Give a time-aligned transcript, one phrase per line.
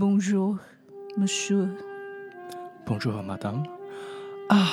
[0.00, 0.56] Bonjour,
[1.18, 1.68] Monsieur.
[2.86, 3.64] Bonjour, Madame.
[4.48, 4.72] Ah,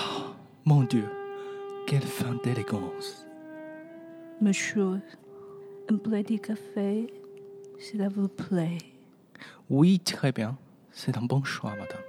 [0.64, 1.04] mon Dieu,
[1.86, 3.28] quelle fin d'élégance.
[4.40, 5.02] Monsieur,
[5.92, 7.14] un petit café,
[7.78, 8.78] s'il vous plaît.
[9.70, 10.58] Oui, très bien.
[10.94, 12.06] C'est un bon choix, Madame.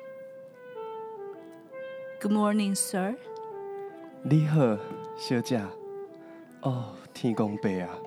[2.22, 3.16] Good morning, sir.
[4.22, 4.78] 你好，
[5.16, 5.60] 小姐。
[6.62, 7.98] 哦，天公伯啊，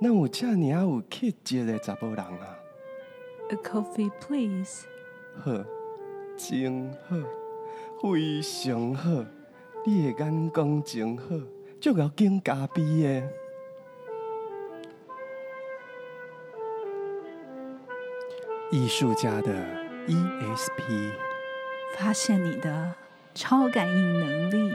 [0.00, 2.61] 那有这尔有气质的查甫人啊？
[3.52, 4.86] A coffee, please.
[5.44, 5.52] 好，
[6.38, 7.16] 真好，
[8.00, 9.10] 非常好。
[9.84, 11.24] 你的眼光真好，
[11.78, 13.28] 足够敬咖啡的。
[18.70, 19.52] 艺术家的
[20.06, 21.10] ESP，
[21.98, 22.94] 发现你的
[23.34, 24.74] 超感应能力。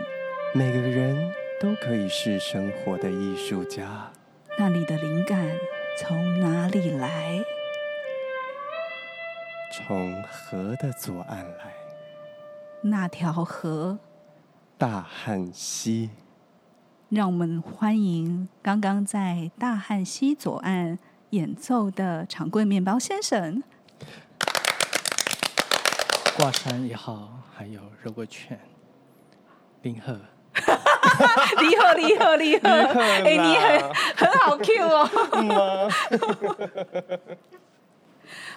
[0.54, 4.12] 每个人都可以是生活的艺术家。
[4.60, 5.58] 那你的灵感
[5.98, 7.44] 从哪里来？
[9.88, 11.74] 从河的左岸来。
[12.82, 13.98] 那条河？
[14.78, 16.10] 大汉溪。
[17.08, 21.00] 让我们欢迎刚刚在大汉溪左岸
[21.30, 23.64] 演奏的长棍面包先生。
[26.36, 28.60] 挂山也好，还有肉桂犬，
[29.84, 30.20] 林鹤。
[31.62, 32.68] 你好，你好，你好，
[33.24, 33.80] 哎、欸，你很
[34.18, 35.90] 很好 Q 哦。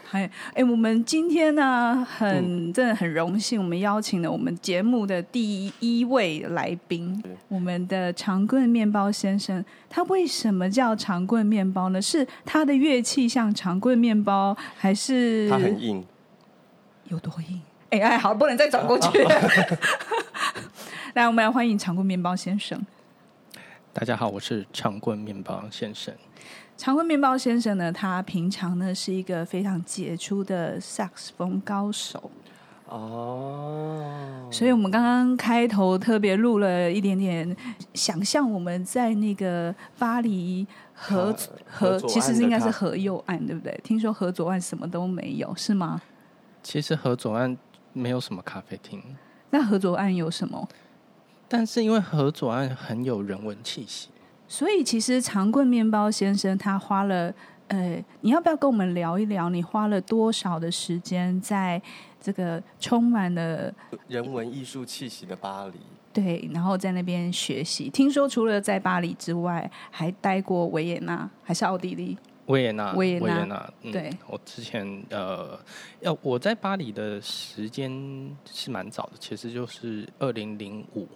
[0.04, 9.64] 还 哎、欸，我们今天呢，很真的很荣幸，我们邀请了我们节目的第一位来宾，我们的长棍面包先生。
[9.88, 12.00] 他为什么叫长棍面包呢？
[12.00, 16.04] 是他的乐器像长棍面包，还是他很硬？
[17.04, 17.60] 有多硬？
[17.90, 19.24] 哎、欸、哎，好，不能再转过去。
[21.14, 22.80] 来，我们来欢迎长棍面包先生。
[23.92, 26.14] 大家好，我是长棍面包先生。
[26.80, 32.30] 长棍面包先生呢，他平常呢是一个非常杰出的萨克斯风高手。
[32.86, 34.48] 哦。
[34.50, 37.54] 所以我们刚刚开头特别录了一点点，
[37.92, 41.36] 想象我们在那个巴黎河
[41.66, 43.78] 河，其实应该是河右岸，对不对？
[43.84, 46.00] 听说河左岸什么都没有，是吗？
[46.62, 47.54] 其实河左岸
[47.92, 49.02] 没有什么咖啡厅。
[49.50, 50.66] 那河左岸有什么？
[51.46, 54.08] 但是因为河左岸很有人文气息，
[54.50, 57.32] 所以其实长棍面包先生他花了，
[57.68, 59.48] 呃，你要不要跟我们聊一聊？
[59.48, 61.80] 你花了多少的时间在
[62.20, 63.72] 这个充满了
[64.08, 65.74] 人文艺术气息的巴黎？
[66.12, 67.88] 对，然后在那边学习。
[67.88, 72.18] 听说除了在巴黎之外，还待过维也纳，还是奥地利？
[72.46, 73.72] 维也纳，维也纳。
[73.82, 75.56] 嗯、对，我之前呃，
[76.00, 77.88] 要我在巴黎的时间
[78.52, 81.06] 是蛮早的，其实就是二零零五。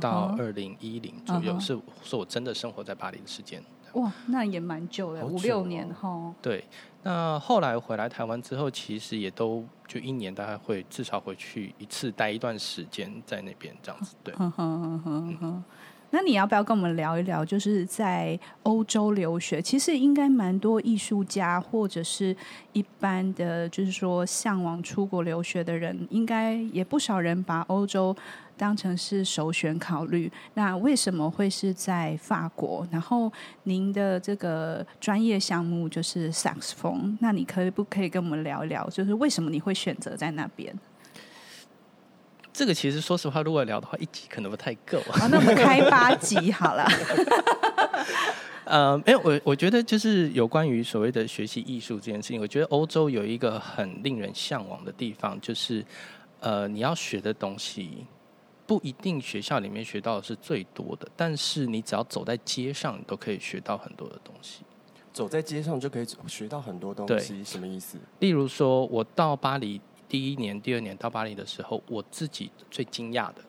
[0.00, 1.60] 到二零一零左右，uh -huh.
[1.60, 3.62] 是是我真的生活在巴黎的时间。
[3.94, 6.32] 哇，那也蛮久了，五六年哈。
[6.42, 6.62] 对，
[7.02, 14.14] 那后来回来台湾之后，其实也都就一年大概会至少回去一次，待一段时间在那边这样子。
[14.22, 15.64] 对，嗯哼哼哼。
[16.10, 17.44] 那你要不要跟我们聊一聊？
[17.44, 22.36] 就是在欧洲留学，其实应该蛮多艺术家或者是
[22.72, 28.16] 一般的，就是说向往出国留学的人，应该也不少人把欧洲。
[28.56, 32.84] 当成是首选考虑，那为什么会是在法国？
[32.90, 33.32] 然后
[33.62, 38.84] 您的这个专业项目就是萨克斯风，那你可以不可以跟我们聊一聊？
[38.90, 40.76] 就是为什么你会选择在那边？
[42.58, 44.98] 这个其实说实话，如果聊的话，一集可能不太够。
[45.12, 46.84] 好， 那我们开八集好了。
[48.64, 55.86] 呃， 没有，我我觉得就是有关于所谓的学习艺术这件事情，我觉得欧洲有一个很令人向往的地方，就是
[56.40, 58.04] 呃，你要学的东西。
[58.66, 64.62] 不一定学校里面学到的是最多的，但是你只要走在街上，你都可以学到很多的东西。
[65.12, 67.98] 走在街上就可以学到很多东西，什么意思？
[68.18, 73.42] 例如说，我到巴黎第一年、第二年到巴黎的时候，我自己最惊讶的，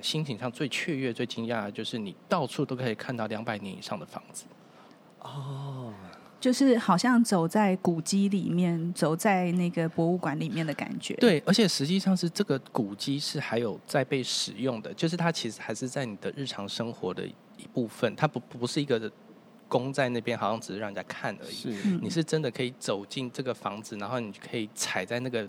[0.00, 4.44] 心情上最雀跃、最惊讶的就是你到处都可以看到两百年以上的房子。
[5.20, 5.92] 哦。
[6.40, 11.14] 就是好像走在古迹里面，走在那个博物馆里面的感觉。
[11.14, 19.10] 对，而且实际上是这个古迹是还有在被使用的，就是它其实还是在你的日常生活的一部分，它不不是一个
[19.68, 21.54] 供在那边，好像只是让人家看而已。
[21.54, 21.68] 是，
[22.02, 25.48] 你是真的可以走进这个房子，然后你可以踩在那个。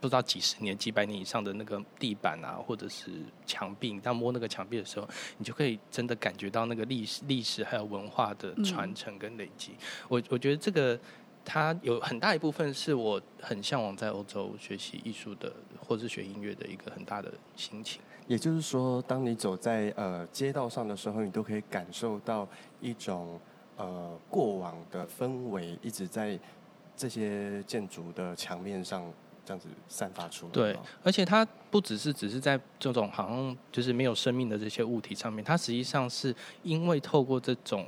[0.00, 3.10] 不知道几十年、几百年以上的那个地板啊，或者是
[3.44, 5.06] 墙壁，当摸那个墙壁的时候，
[5.36, 9.72] 你就可以真的感觉到那个历史、历史还有文化的传承跟累积。
[10.08, 10.98] 我我觉得这个
[11.44, 18.00] 它有很大一部分是我很向往在欧洲学习艺术的，或是学音乐的一个很大的心情。
[18.26, 22.48] 也就是说，当你走在呃街道上的时候，你都可以感受到
[22.80, 23.38] 一种
[23.76, 26.38] 呃过往的氛围，一直在
[26.96, 29.04] 这些建筑的墙面上。
[29.50, 30.52] 这样子散发出来。
[30.52, 36.32] 对，而且它不只是只是在这种好像就是没有生命的这些物体上面，它实际上是
[36.62, 37.84] 因为透过这种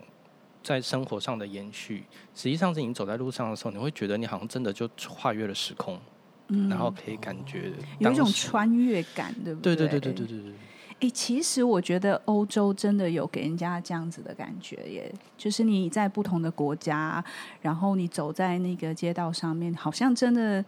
[0.61, 2.03] 在生活上的延续，
[2.35, 5.97] 实际上是你走在路上的时候，你会觉得你好像真的就跨越了时空，
[6.49, 7.71] 嗯，然后可以感觉
[8.01, 9.77] 有一种穿越感，对不对？
[9.77, 10.53] 对对对对对对对。
[11.01, 17.25] 哎，其实我觉得欧洲真的有给人家这样子的感觉耶，就是你在不同的国家，
[17.61, 20.65] 然后你走在那个街道上面，好像真的，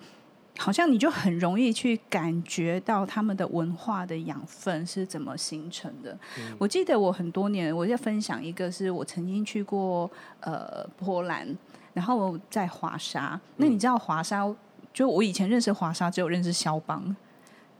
[0.56, 6.16] 好像你就很容易去感觉到他们的文化的养分是怎么形成的。
[6.38, 6.56] 嗯。
[6.58, 10.10] 我记得我很多年，我在分享一个，是我曾经去过
[10.40, 11.56] 呃波兰，
[11.92, 13.40] 然后在华沙。
[13.56, 14.54] 那你知道华沙？
[14.92, 17.16] 就我以前认识华沙，只有认识肖邦。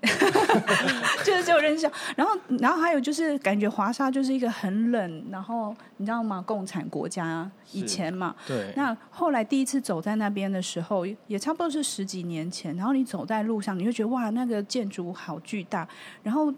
[1.25, 6.43] 就是就认识，然后然后还有就是感觉华沙就是一个很冷，然后你知道吗？
[6.47, 8.73] 共产国家以前嘛，对。
[8.77, 12.77] 那后来第一次走在那边的时候，也差不多是十几年前。
[12.77, 15.87] 然后你走在路上，你会觉得哇，那个建筑好巨大。
[16.23, 16.53] 然后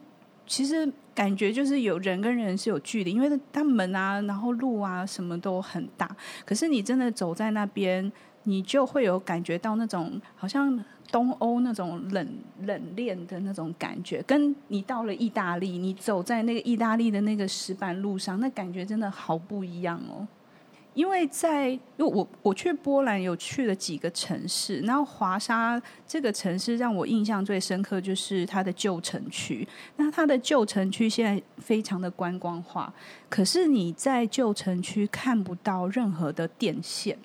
[0.47, 6.09] 其实感觉就是有人跟人是有距离，因为它门啊，然后路啊什么都很大。
[6.45, 8.11] 可是你真的走在那边，
[8.47, 10.83] 你就会有感觉到那种好像。
[11.13, 12.29] 东欧那种冷
[12.65, 20.27] 冷链的那种感觉，跟你到了意大利，你走在那个意大利的那个石板路上，那感觉真的好不一样哦。
[20.95, 29.67] 因为在，因为我我去波兰有去了几个城市，然后华沙这个城市让我印象最深刻，就是它的旧城区。
[29.95, 32.93] 那它的旧城区现在非常的观光化，
[33.29, 37.17] 可是你在旧城区看不到任何的电线。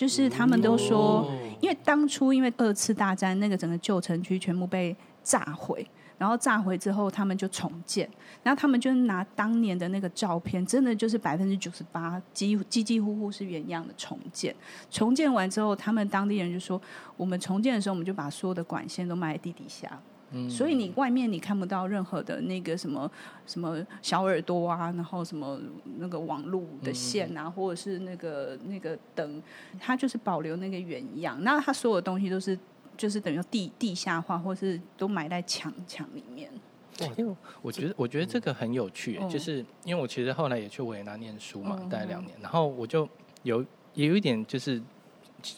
[0.00, 1.30] 就是他们都说，
[1.60, 5.86] 因为当初因为二次大战那个整个旧城区全部被炸毁，
[6.16, 8.08] 然后炸毁之后他们就重建，
[8.42, 14.56] 然后他们就拿当年的那个照片，真的就是百分之九十八，几几几乎乎是原样的重建。
[14.90, 16.80] 重建完之后，他们当地人就说，
[17.18, 20.00] 我们重建的时候，我们就把所有的管线都埋在地底下。
[20.48, 23.10] 所以你外面你看不到任何的那个什么
[23.46, 25.60] 什么小耳朵啊，然后什么
[25.98, 29.42] 那个网路的线啊，或者是那个那个灯，
[29.80, 31.42] 它就是保留那个原样。
[31.42, 32.56] 那它所有的东西都是
[32.96, 36.48] 就是等于地地下化，或是都埋在墙墙里面。
[37.16, 43.08] 因为我觉得我觉得这个很有趣，就是因为我其实后来也去维也纳念书嘛，待两年，然后我就
[43.42, 44.80] 有也有一点就是。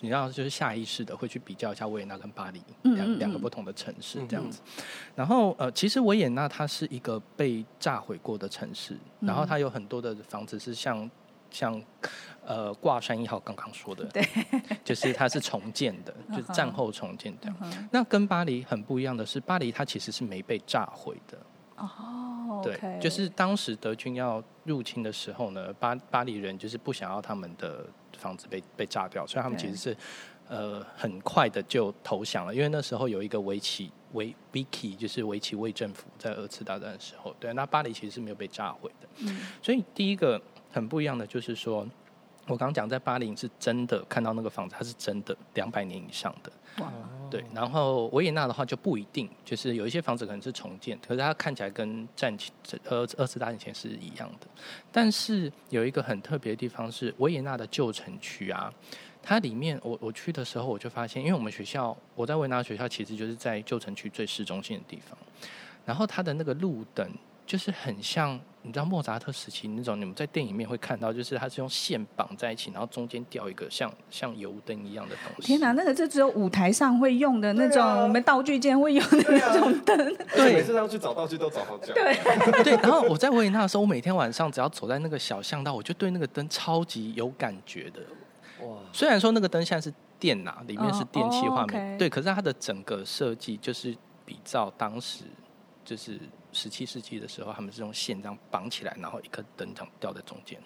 [0.00, 4.61] 你知道，就是下意识的会去比较一下维也纳跟巴黎两两个不同的城市这样子。
[5.14, 11.11] 然后呃，其实维也纳它是一个被炸毁过的城市，然后它有很多的房子是像
[11.50, 11.82] 像
[12.44, 14.26] 呃挂山一号刚刚说的，对，
[14.84, 17.52] 就是它是重建的， 就是战后重建的。
[17.90, 21.38] 那跟巴黎很不一样的是，巴黎它其实是没被炸毁的。
[21.76, 27.85] 哦，对，就是当时德军要入侵的时候呢，巴巴黎人就是不想要他们的。
[28.22, 29.96] 房子被被炸掉，所以他们其实是
[30.48, 39.08] 呃很快的就投降了，因为那时候有一个维奇维 Vicky 就是维棋卫政府在二次大战的时候，对，那巴黎其实是没有被炸毁的。
[39.19, 40.40] 嗯，所以第一个
[40.70, 41.86] 很不一样的就是说，
[42.46, 46.52] 我刚刚讲在巴黎是真的看到那个房子，它是真的两百年以上的。
[46.78, 46.92] 哇，
[47.30, 52.52] 对，然后维也纳的话就不一定，就是有一些房子可能是重建，可是它看起来跟战前
[52.88, 54.46] 二二次大战前是一样的。
[54.90, 58.72] 但是有一个很特别的地方是维也纳的旧城区啊，
[59.22, 65.16] 它里面我我去的时候我就发现，因为我们学校我在维也纳学校其实就是在旧城区最市中心的地方，
[65.84, 67.08] 然后它的那个路灯。
[67.44, 75.49] 就是很像，你知道莫扎特时期那种，你们在电影里面会看到，就是它是用线绑在一起，然后中间吊一个像像油灯一样的东西。
[75.49, 80.16] 天哪，那个就只有舞台上会用的那种，我们道具间会用的那种灯。
[80.34, 81.92] 对，每次要去找道具都找好久。
[81.92, 82.14] 对
[82.62, 88.00] 对，然后我在维也纳的时候，我每天晚上只要走在那个小巷道，我就对那个灯超级有感觉的。
[88.64, 93.94] 哇，虽然说那个灯现在是电呐，里面是电气画面，对，可是它的整个设计就是
[94.25, 95.25] 比照当时
[95.84, 96.18] 就是。
[96.52, 100.59] 十七世纪的时候，他们是用线这样绑起来，然后一颗灯这样吊在中间。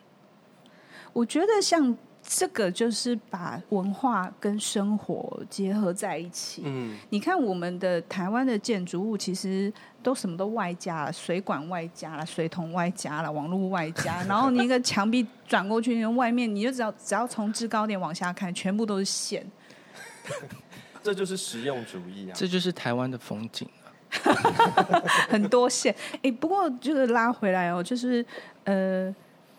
[1.12, 6.62] 我觉得像这个就是把文化跟生活结合在一起。
[6.66, 19.46] 嗯，你看我们的台湾的建筑物，其实都什么都外加了，水管外加了，水桶外加了，网络外加，然后你一个墙壁转过去，外面你就只要只要从制高点往下看，全部都是线。
[21.02, 22.34] 这就是实用主义啊！
[22.34, 23.68] 这就是台湾的风景。
[25.28, 28.24] 很多线，哎、不过就是拉回来哦，就是
[28.64, 29.14] 呃，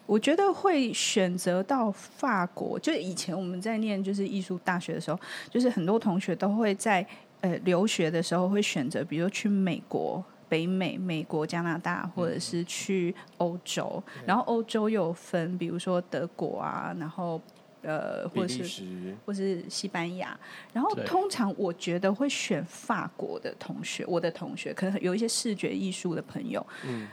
[0.06, 7.06] 我觉得会选择到法国，就以前我们在念就是艺术大学的时候，就是很多同学都会在
[7.42, 17.42] 呃留学的时候会选择，比如去美国、北美、美国、加拿大，或者是去欧洲，然后欧洲又分，比如说德国啊，然后。
[17.88, 18.84] 呃，或者是
[19.26, 20.38] 或是西班牙。
[20.74, 27.08] 然后通常我觉得会选法国的同学，我的同学可能有一些视觉艺术的朋友，嗯，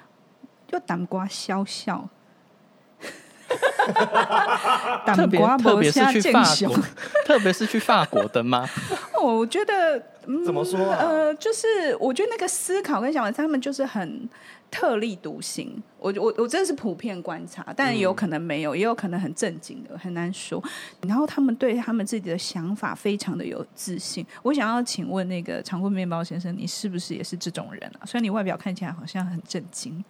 [0.67, 2.09] 就胆瓜笑笑。
[5.15, 6.77] 特别特别是去法国，
[7.25, 8.69] 特别是去法国的吗？
[9.23, 10.97] 我觉得、嗯、怎么说、啊？
[10.99, 11.67] 呃，就是
[11.99, 14.29] 我觉得那个思考跟想法，他们就是很
[14.71, 15.83] 特立独行。
[15.99, 20.63] 我我我真的是普遍观察，但也有可能没有，嗯、也有可能很正经的，很难说。
[21.07, 24.27] 然后他们对他们自己的想法非常的有自信。
[24.43, 28.05] 我想要请问那个长棍面包先生，你是不是也是这种人啊？
[28.05, 30.05] 虽然你外表看起来好像很正经。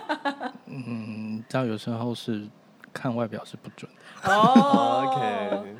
[0.66, 2.46] 嗯，知道有时候是。
[2.92, 3.88] 看外表是不准
[4.20, 5.06] 的哦。
[5.14, 5.76] OK，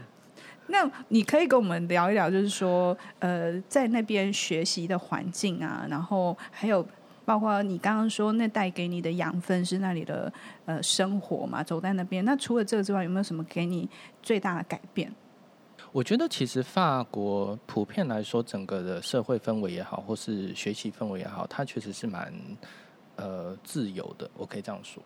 [0.70, 6.86] 那你可以跟我们聊一聊，就是说，呃，在那边学习的环境啊，然后还有
[7.24, 10.32] 包括你刚刚说那带给你的养分是那里的
[10.64, 11.62] 呃生活嘛？
[11.62, 13.88] 走在那边，那除了这个之外，有没有什么给你
[14.22, 15.12] 最大的改变？
[15.92, 22.32] 我觉得其实法国普遍来说，整个的社会氛围也好，或是学习氛围也好，它确实是蛮
[23.16, 24.30] 呃自由的。
[24.36, 25.02] 我可以这样说。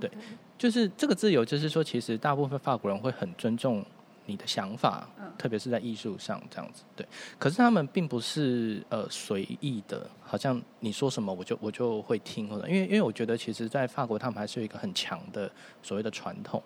[0.00, 0.08] 对，
[0.56, 3.84] 就是这个自由，就是说，其实大部分法国人会很尊重
[4.28, 6.84] 你的想法，特别是在艺术上这样子。
[6.94, 7.04] 对，
[7.38, 15.50] 可是他们并不是呃随意的，好像你说什么我就我就会听，或者因为因为我觉得，其实，在法国他们还是有一个很强的
[15.82, 16.62] 所谓的传统，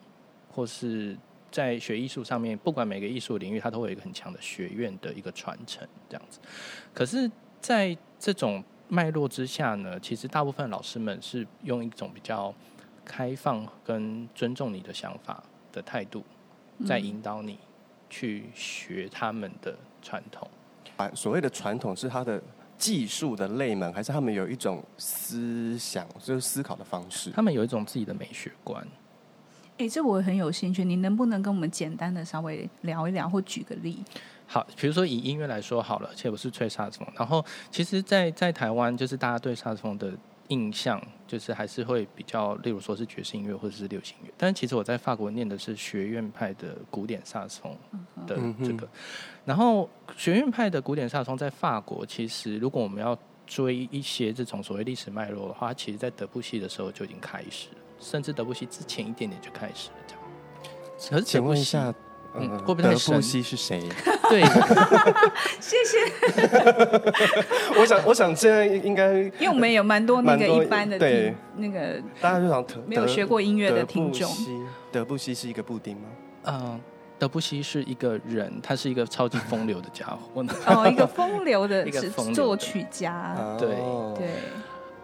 [0.51, 1.17] 或是
[1.51, 6.39] 在学艺术上面，不管每个艺术领域，它都会有一个很强的学院的一个传承这样子。
[6.93, 12.55] 可是，在这种脉络之下呢，其实大部分老师们是用一种比较。
[13.05, 15.43] 开放跟尊重你的想法
[15.73, 16.23] 的态度，
[16.87, 17.59] 在引导你
[18.11, 20.49] 去学他们的传统。
[20.97, 22.43] 啊，所谓的传统是他的
[22.77, 27.31] 技术的类门，还是他们有一种思想，就是思考的方式？
[27.31, 28.87] 他们有一种自己的美学观。
[29.79, 34.05] 哎、欸，这我很有兴趣，你能不能跟我们简单的稍微聊一聊，或举个例？
[34.47, 40.13] 好，比如说以音乐来说好了，且不是吹萨克斯风，然后其实在，在在台湾，就是大家对萨克斯风的。
[40.53, 47.75] 印象就是还是会比较，例如说是爵士音乐或者是流行乐，但是其实我在法国念的是学院派的古典萨克斯风
[48.27, 48.87] 的这个，
[49.47, 60.23] 然后学院派的古典萨克斯风在法国，其实如果我们要追一些这种所谓历史脉络的话，其实在德布西的时候就已经开始了，甚至德布西之前一点点就开始了这样。
[61.11, 61.95] 可是请问一下。
[62.35, 63.83] 嗯，会不会德布西是谁？
[64.31, 64.43] 对，
[65.61, 65.99] 谢谢。
[67.79, 74.31] 我想，我想现在应该，因为我们有蛮多那个一般的对那个大家就想没有学过音乐的听众。
[74.91, 76.09] 德布西是一个布丁吗？
[76.45, 76.81] 嗯，
[77.19, 80.43] 德布西是一个人，他是一个超级风流的家伙。
[80.67, 81.85] 哦，一个风流的
[82.35, 83.37] 作曲家。
[83.59, 83.69] 对
[84.17, 84.29] 对。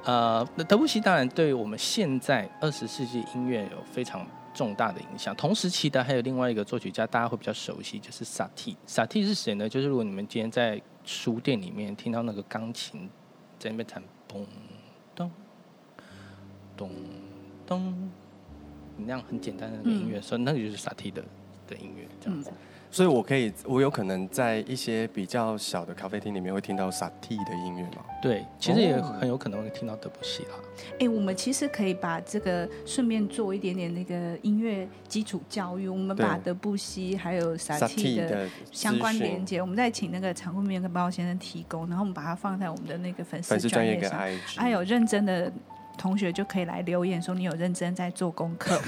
[0.05, 4.27] 呃，德布西当然对我们现在二十世纪音乐有非常。
[4.59, 5.33] 重大的影响。
[5.37, 8.77] 同时期的还有另外一个作曲家，大家会比较熟悉，就是萨蒂。
[8.89, 9.69] 萨蒂是谁呢？
[9.69, 13.09] 就是如果你们今天在书店里面听到那个钢琴
[13.57, 14.45] 在那边弹咚
[15.15, 15.31] 咚
[16.77, 16.91] 咚
[17.65, 18.11] 咚，
[18.97, 21.23] 那样很简单的那个音乐，所以那个就是萨蒂的
[21.69, 22.51] 的音乐，这样子。
[22.91, 28.05] 所以，我可以，我有可能在一些比较小的咖啡厅里面会听到萨蒂的音乐吗？
[28.21, 30.51] 对，其实也很有可能会听到德布西啦。
[30.95, 35.87] 哎、欸，我们其实可以把这个顺便做一点点那个音乐基础教育。
[35.89, 44.19] 我们把德布西还有萨蒂的相关连接，我们再请那个长棍面跟包先生提供，然后我们把它放在我们的那个粉丝专业上。
[44.57, 45.53] 还有认真的
[45.99, 48.81] 同学就可以来留言说你有认真在做功课。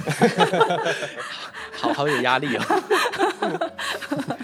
[1.76, 2.62] 好好有压力哦。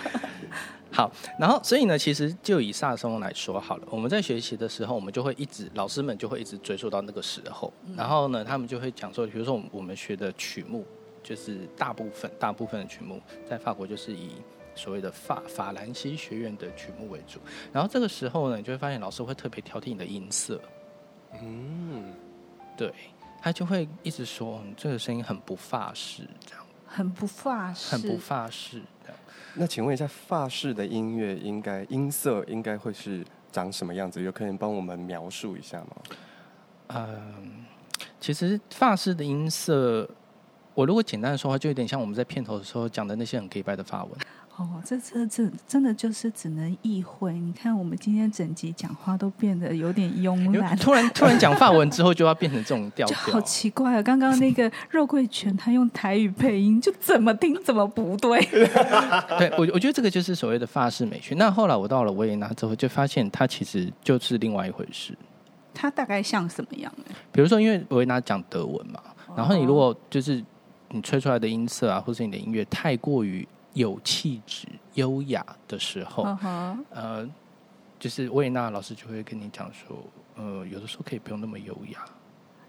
[0.90, 10.86] 好，然后所以呢，其实就以萨松来说好了，我们在学习的时候，我们就会一直，老师们就会一直追溯到那个时候，然后呢，他们就会讲说，比如说我们学的曲目，
[11.22, 14.30] 就是大部分大部分的曲目，在法国就是以
[14.74, 17.40] 所谓的法法兰西学院的曲目为主，
[17.74, 20.58] 然后这个时候呢，你就会发现老师会特别挑剔你的音色，
[21.42, 22.10] 嗯，
[22.76, 22.92] 对，
[23.40, 26.64] 他就会一直说你这个声音很不法式，这样。
[26.88, 28.80] 很不法式，很不法式。
[29.54, 34.22] 那请问一下，法式的音乐应该音色应该会是长什么样子？
[34.22, 35.96] 有可能帮我们描述一下吗？
[36.88, 37.64] 嗯，
[38.20, 40.08] 其实法式的音色，
[40.74, 44.12] 我如果简单的说话，就有点像我们在片头的时候讲的那些很 gay 白的法文。
[44.58, 47.34] 哦，这这这真的就是只能意会。
[47.34, 50.74] 你看，我们今天整集讲话都变得有点慵懒。
[50.78, 54.02] 突然突然讲法文之后，就要变成这种调调，好奇怪啊！
[54.02, 58.40] 刚刚那个肉桂犬他用台语配音，就怎么听怎么不对。
[59.38, 61.34] 对，我我觉得这个就是所谓的法式美学。
[61.34, 65.14] 那后来我到了维也纳之后，就发现它其实就是另外一回事。
[65.74, 67.14] 它大概像什么样呢？
[67.30, 68.98] 比如说，因为维也纳讲德文嘛，
[69.36, 70.42] 然后你如果就是
[70.88, 73.46] 你吹出来的音色啊，或是你的音乐太过于。
[73.76, 76.78] 有气质、优雅的时候，uh huh.
[76.88, 77.30] 呃，
[77.98, 80.02] 就是维也纳老师就会跟你讲说，
[80.34, 82.02] 呃，有的时候可以不用那么优雅，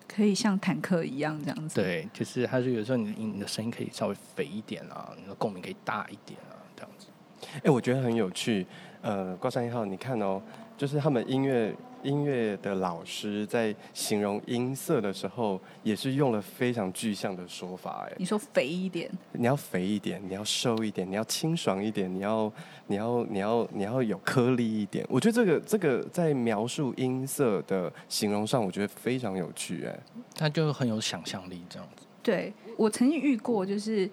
[0.05, 1.75] 可以像坦克一样这样子。
[1.75, 7.07] 对，就是他说有时候你你的声音可以稍微肥一点啊，你的共鸣可以大一点啊，这样子。
[7.53, 8.67] 哎、欸，我觉得很有趣。
[9.01, 10.41] 呃，挂山一号，你看哦，
[10.75, 11.73] 就是他们音乐。
[12.03, 18.07] 音乐的老师在形容音色的时候，也是用了非常具象的说法。
[18.09, 22.51] 哎，你说肥一点，你要肥一点，你要瘦一点，你要清爽一点，你要
[22.87, 25.05] 你要你要你要有颗粒一点。
[25.09, 29.85] 我觉得这个这个在描述音色的形容上，我觉得非常有趣。
[29.85, 29.99] 哎，
[30.35, 32.05] 他就很有想象力，这样子。
[32.21, 34.09] 对，我曾经遇过，就是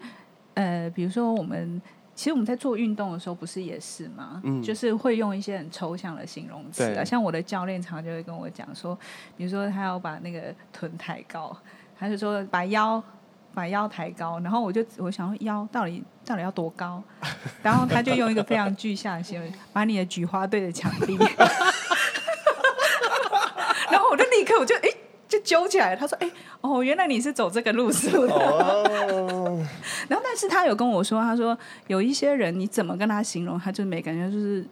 [0.55, 1.81] 呃，比如说我们。
[2.15, 4.41] 其实我们在做运动的时候，不是也是吗？
[4.45, 8.97] 嗯，就是会用一些很抽象的形容词啊，像我的教练常常就会跟我讲说，
[9.35, 11.55] 比如说他要把那个臀抬高，
[11.99, 13.03] 他就说把腰
[13.53, 17.03] 把腰抬高，然后我就我想说腰到底到底要多高？
[17.61, 21.17] 然后他就用一个非常具象的形容，把你的菊花对着墙壁，
[23.91, 24.89] 然后我就立刻我就哎。
[25.27, 28.33] 就揪起来，他说：“哎、欸，哦，原来你是走这个路数的。
[28.33, 29.59] Oh.”
[30.07, 34.63] 然后，但是他有跟我说，他说有一些人，你怎么跟他形容，他就没感觉，就是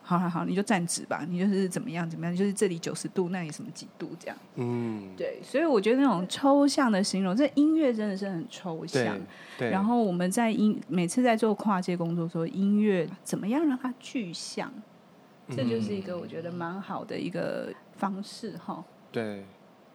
[0.00, 4.36] 好好好，你就站直吧，你就是怎么样怎么样，就是这里九十度，那里什么几度这样。
[4.54, 9.18] 嗯，对，所以我觉得那种抽象的形容，这音乐真的是很抽象。
[9.58, 9.68] 对。
[9.68, 14.72] 对然后我们在音每次在做跨界工作的时候，音乐怎么样让它具象，
[15.50, 18.82] 这就是一个我觉得蛮好的一个方式哈。
[19.12, 19.44] 对。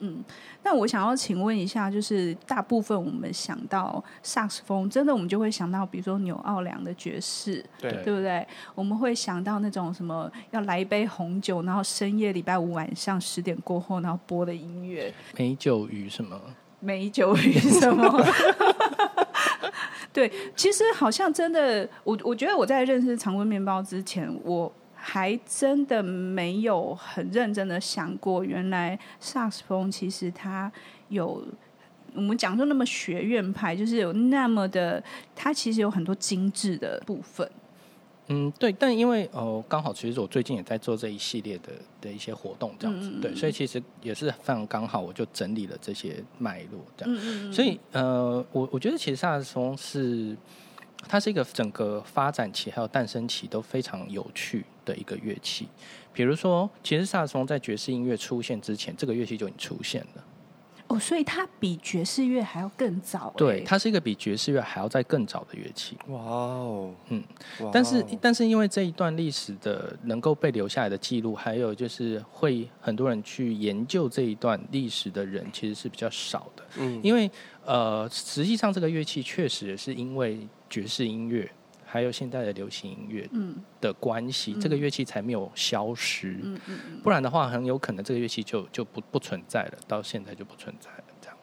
[0.05, 0.21] 嗯，
[0.63, 8.45] 那我想要请问一下，就是大部分我们想到萨克斯风，真的我们就会想到，比如说纽奥良的爵士，对，对不对？
[8.75, 16.37] 我们会想到那种什么要来一杯红酒，然后深夜礼拜五晚上十点过后，然后播的音乐，美酒与什么？
[16.81, 18.21] 美酒与什么？
[20.11, 24.69] 对，其实好像真的，我我觉得我在认识常温面包之前，我。
[25.05, 30.71] 还真的没有很认真的想过，原来萨克斯风其实它
[31.09, 31.45] 有
[32.15, 35.03] 我们讲说那么学院派，就是有那么的，
[35.35, 37.45] 它其实有很多精致的部分。
[38.27, 50.37] 嗯，对，但因为哦，刚好其实我最近也在做这一系列的的一些活动，这样子，嗯、对，所以其实也是非常刚好，我就整理了这些脉络，这样，嗯、所以呃，我我觉得其实萨克斯风是。
[51.07, 55.67] 它是一个整个发展期还有诞生期都非常有趣的一个乐器。
[56.13, 60.23] 比如说，其实萨克斯风在爵士音乐出现之前，这个乐器就已经出现了。
[60.87, 63.33] 哦，所以它比爵士乐还要更早。
[63.35, 65.97] 对，它是一个比爵士乐还要再更早的乐器。
[66.09, 67.23] 哇哦，嗯，
[67.71, 76.63] 但是但是因为这一段历史的能够被留下来的记录，还有就是会很多人去研究这一段历史的人，其实是比较少的。
[76.77, 77.31] 嗯，因为
[77.65, 80.47] 呃，实际上这个乐器确实也是因为。
[80.73, 81.47] 爵士音乐，
[81.85, 83.29] 还有现代的流行音乐
[83.79, 86.39] 的关系，嗯、这个乐器才没有消失。
[86.41, 91.03] 嗯嗯嗯、不然的话，很有可能这个乐器就就不不存在了，到现在就不存在了。
[91.21, 91.37] 这样，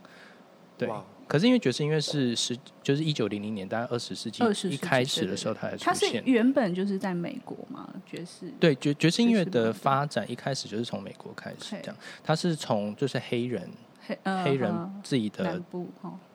[0.77, 0.91] 对。
[1.29, 5.85] 可是因为爵士音乐是十，就是一九零零年代二十世纪一开始的时候，它才出现。
[5.85, 8.53] 它是原本就是在美国嘛，爵士。
[8.59, 11.97] 对，爵爵士音乐的发展一开始就是从美国开始，这样。
[12.25, 15.89] 它是从就是黑人黑、呃、黑人自己的南部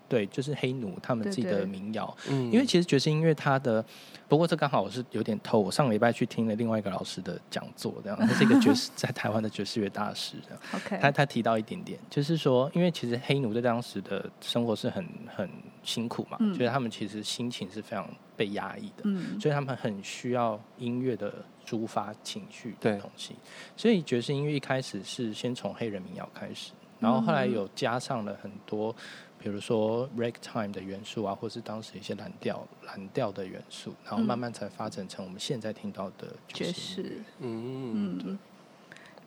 [0.07, 3.83] 对，就是黑奴他们自己的民谣，对对，因为其实爵士音乐它的，
[4.27, 15.49] 不过这刚好我是有点偷，我上个礼拜去听了另外一个老师的讲座，这样，他是一个爵士 在台湾的爵士乐大师，这样，OK，他他提到一点点，就是说，因为其实黑奴在当时的生活是很很
[15.83, 21.33] 辛苦嘛，嗯、所以他们其实心情是非常被压抑的，嗯，所以他们很需要音乐的
[21.65, 23.35] 抒发情绪的东西，
[23.75, 28.95] 所以爵士音乐一开始是先从黑人民谣开始，然后后来有加上了很多。
[29.45, 37.21] 比如说 ragtime 的元素啊，或是当时一些蓝调蓝调的元素，然后慢慢才发展成我们现在听到的爵士。
[37.41, 38.39] 嗯嗯。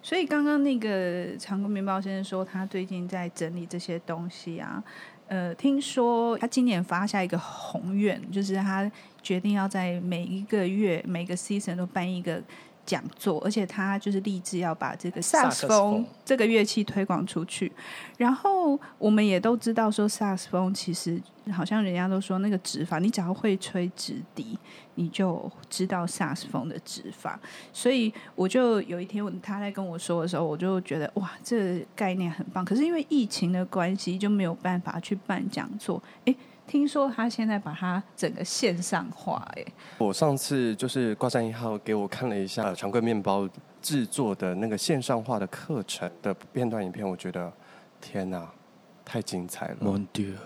[0.03, 4.83] 所以刚刚那个长工面包先生说，他最近在整理这些东西啊。
[5.29, 8.91] 呃，听说他今年发下一个宏愿，就是他
[9.23, 12.43] 决定要在每一个月每个 season 都办一个。
[12.89, 17.71] 讲座，而且他就是立志要把这个萨克斯风这个乐器推广出去。
[18.17, 21.21] 然后我们也都知道说，萨克斯风其实
[21.53, 24.59] 好像人家都说那个指法，你只要会吹直笛，
[24.95, 27.39] 你就知道萨克斯风的指法。
[27.75, 32.65] 所以我就有一天他在跟我说的时候，我就觉得哇，这个概念很棒。
[32.65, 36.03] 可是因为疫情的关系，就没有办法去办讲座。
[36.25, 36.35] 诶。
[36.69, 39.65] 听说他现在把它整个线上化，哎，
[39.97, 43.49] 我上次就是挂上一号给我看了一下啊，常贵面包
[43.81, 47.51] 制作的那个线上化的课程的片段影片，我觉得
[48.01, 48.47] 天哪，
[49.09, 49.77] 太精彩了。
[49.81, 50.35] Mon Dieu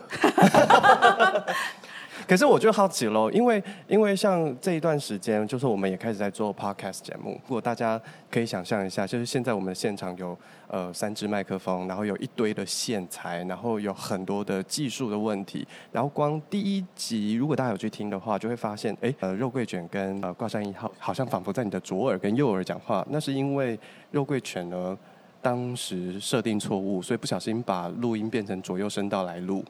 [2.29, 7.33] 可是我就好奇喽，因为因为像这一段时间，就是我们也开始在做 podcast 节目。
[7.46, 15.66] 如果大家可以想象一下，就是现在我们现场有呃三支麦克风，然后有一堆的线材，然后有很多的技术的问题。
[15.90, 23.05] 然后光第一集，如果大家有去听的话，就会发现，哎，呃，肉桂卷跟呃挂山一号好像仿佛在你的左耳跟右耳讲话。
[23.11, 23.79] 那是因为
[24.12, 24.96] 肉桂卷呢，
[25.42, 29.62] 当时设定错误，所以不小心把录音变成左右声道来录。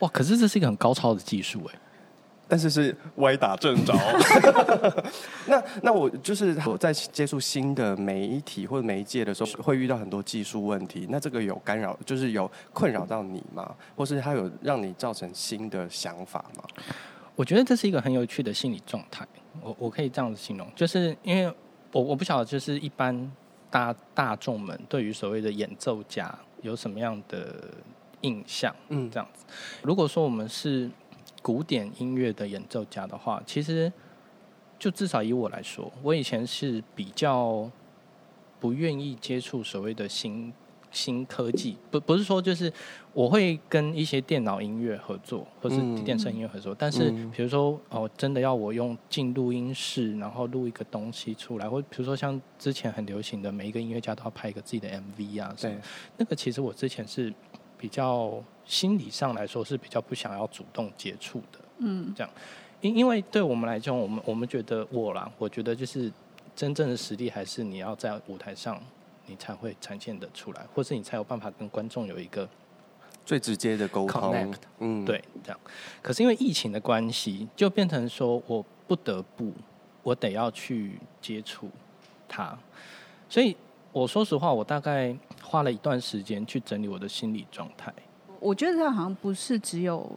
[0.00, 0.08] 哇！
[0.10, 1.78] 可是这是一个很高超的技术哎。
[2.48, 3.94] 但是是歪打正着。
[5.48, 11.06] 那那我就是我在接触新的媒体或者媒介的时候，会遇到很多技术问题。
[11.08, 13.74] 那这个有干扰，就是有困扰到你吗？
[13.96, 16.64] 或是它有让你造成新的想法吗？
[17.34, 19.26] 我觉得这是一个很有趣的心理状态。
[19.62, 21.50] 我我可以这样子形容，就是因为
[21.90, 23.32] 我我不晓得，就是一般
[23.72, 27.74] 大大众们对于所谓的演奏家有什么样的
[28.20, 28.72] 印象？
[28.90, 29.44] 嗯，这样子。
[29.82, 30.88] 如果说我们是。
[31.44, 33.92] 古典音乐的演奏家的话，其实
[34.78, 37.68] 就至少以我来说，我以前是比较
[38.60, 40.54] 不愿意接触所谓的新
[40.92, 41.76] 新科技。
[41.90, 42.72] 不不是说就是
[43.12, 46.72] 我会跟一些电脑音乐合作，或是电声音乐合作。
[46.72, 55.76] 嗯、但是比如说哦，真的要我用进录音室，然后录一个东西出来，或比如说像之前很流行的，每一个音乐家都要拍一个自己的 MV 啊，对，
[56.16, 57.34] 那个其实我之前是
[57.76, 58.42] 比较。
[58.64, 62.32] 心理上来说是比较不想要主动接触的，嗯，这样，
[62.80, 66.10] 因因为对我们来讲，我们我们觉得我啦，我觉得就是
[66.54, 68.80] 真正的实力还是你要在舞台上，
[69.26, 72.48] 你才会呈现的出来，或是你才有办法跟观众有一个
[73.24, 75.60] 最直接的沟通，connect，嗯，对，这样。
[76.00, 79.52] 可是因为疫情的关系，就变成说我不得不，
[80.02, 81.70] 我得要去接触
[82.28, 82.58] 他，
[83.28, 83.56] 所以
[83.92, 87.92] 我说实话，我大概花了一段时间去整理我的心理状态。
[88.40, 90.10] 我觉得这好像不是只有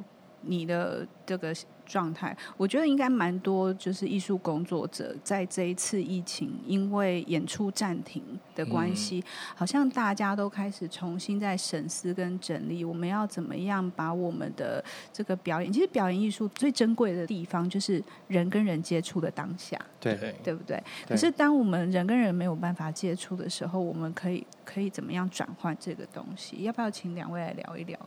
[0.45, 1.53] 你的这个。
[1.87, 8.23] 状态，我觉得应该蛮多，就是艺术工作者在这一次疫情，因为演出暂停
[8.55, 9.23] 的关系，嗯、
[9.55, 20.83] 好像大家都开始重新在审视跟整理，我们要怎么样把我们的这个表演，其实表演艺术最珍贵的地方就是人跟人接触的当下，对对不对？
[21.07, 26.63] 可是当我们人跟人没有办法接触的时候，我们可以可以怎么样转换这个东西？
[26.63, 27.99] 要不要请两位来聊一聊？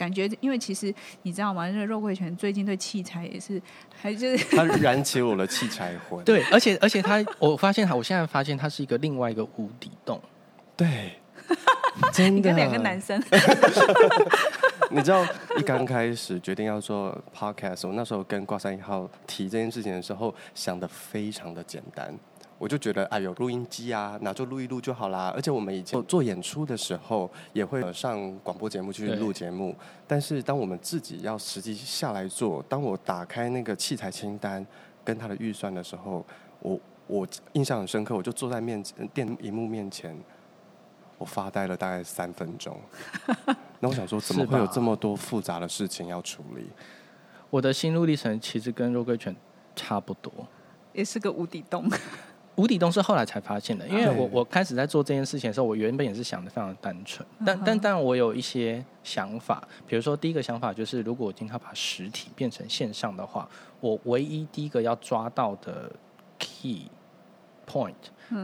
[0.00, 1.68] 感觉，因为其实你知道吗？
[1.68, 3.60] 那个肉桂泉最近对器材也是，
[4.00, 6.24] 还就是它燃起我的器材魂。
[6.24, 10.18] 对，而且而且它，我发现它，我现在发现它是一个另外一个无底洞。
[10.74, 11.12] 对，
[12.14, 12.30] 真的。
[12.30, 13.22] 你跟两个男生。
[14.90, 15.22] 你知道，
[15.58, 22.12] 一刚开始决定要做 podcast，我那时候跟挂山一号提这件事情的时候，想的非常的简单。
[22.60, 25.32] 我就觉得，哎呦，录音机啊，拿就录一录就好啦。
[25.34, 29.74] 而且我们以前做演出的时候，也会上广播节目去录节目。
[30.06, 34.64] 但是当我们自己要实际下来做，当我打开那个器材清单
[35.02, 36.22] 跟他的预算的时候，
[36.58, 40.14] 我我印象很深刻，我就坐在面前电荧幕面前，
[41.16, 42.78] 我发呆了大概三分钟。
[43.80, 46.66] 那我想说，怎么会有这么多复杂的事情要处理？
[47.48, 49.34] 我的心路历程其实跟肉桂犬
[49.74, 50.30] 差不多，
[50.92, 51.90] 也是个无底洞。
[52.60, 63.48] 无底洞是后来才发现的，因为我我开始在做这件事情的时候，我原本也是想的非常的单纯，但但但我有一些想法，比如说第一个想法就是，如果我今天要把实体变成线上的话，
[63.80, 65.90] 我唯一第一个要抓到的
[66.38, 66.82] key
[67.66, 67.94] point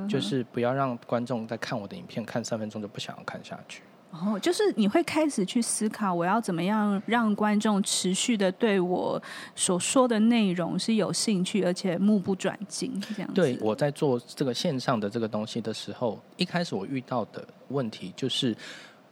[0.09, 3.83] 就是不要让观众在看我的影片看三分钟就不想要看下去。
[4.25, 9.21] 哦，就是你会开始去思考，我要怎么样让观众持续的对我
[9.55, 13.35] 所说的内容是有兴趣，而且目不转睛这样子。
[13.35, 18.57] 对，我在做这个线上的这个东西的时候，一开始我遇到的问题就是。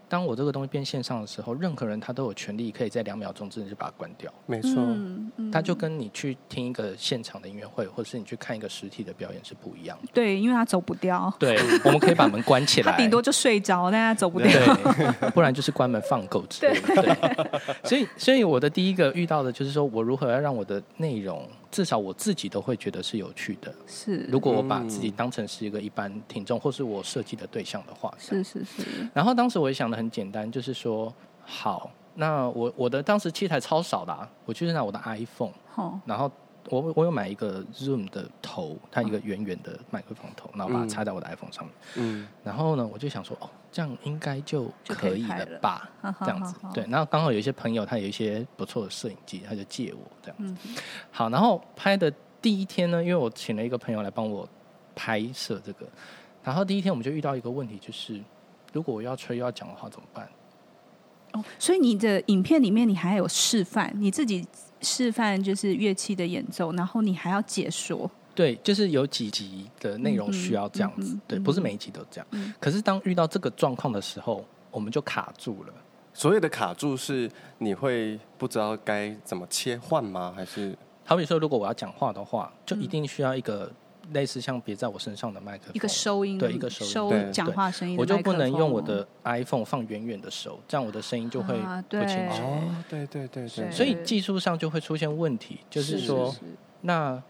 [0.09, 4.33] 当我这个东西变线上的时候，任何人他都有权利可以在两秒钟之内就把它关掉。
[4.47, 10.09] 没错，嗯嗯、他就跟你去听一个现场的音乐会，或者是你去看一个实体的表演是不一样的。
[10.13, 11.33] 对，因为他走不掉。
[11.39, 14.51] 对，我们可以把门关起来，他顶多就睡着，但他走不掉。
[14.51, 17.03] 对，不然就是关门放狗之类的。
[17.03, 21.49] 对，对，所以，所以我的第一个遇到的就是说我如何要让我的内容。
[21.75, 23.75] 至少我自己都会觉得是有趣的。
[23.85, 28.85] 是，如果我把自己当成是一个一般听众，或是我设计的对象的话，是是是。
[29.13, 31.13] 然后当时我也想的很简单，就是说，
[31.45, 36.31] 好，那我我的当时器材超少的啊，我就是拿我的 iPhone，哦，然后。
[36.71, 41.75] 我我有买一个 Zoom 的头，它一个圆圆的麦克风头，然后把它插在我的 iPhone 上面。
[41.97, 45.91] 嗯，然后呢，我就想说，哦，这样应该就可以了吧？
[46.03, 46.87] 了这样子，对。
[46.89, 50.69] 然后刚好有一些朋友，他有一些不错的摄影机，他就借我这样子。
[50.69, 50.77] 嗯、
[51.11, 52.09] 好，然后拍的
[52.41, 54.49] 第一天呢，因为我请了一个朋友来帮我
[54.95, 55.85] 拍摄这个，
[56.45, 58.23] 然后第一天我们就遇到一个问题，就是
[58.73, 60.29] 如果我要吹又要讲的话怎么办？
[61.33, 64.47] 哦，所以你的影片里面你还有示范，你自己
[64.83, 68.09] 示范就是乐器的演奏，然后你还要解说。
[68.35, 72.27] 对，就是有几集的内容需要这样子，嗯嗯、对，不是每一集都这样。
[72.33, 75.73] 嗯、可是当遇到这个状况的时候，我们就卡住了。
[76.13, 80.33] 所谓的卡住是你会不知道该怎么切换吗？
[80.37, 83.71] 还是好比说，如果我要讲话的话，就一定需要一个
[84.13, 87.97] 类似像别在我身上的麦克风，一个收音，对，一个收音，收讲话声音。
[87.99, 91.55] 我就不能用我的 iPhone 放远远的收，这样我的声音就会
[91.89, 92.43] 不清楚。
[92.43, 93.71] 哦，对对对对。
[93.71, 96.45] 所以技术上就会出现问题，就是说，是是是
[96.81, 97.23] 那。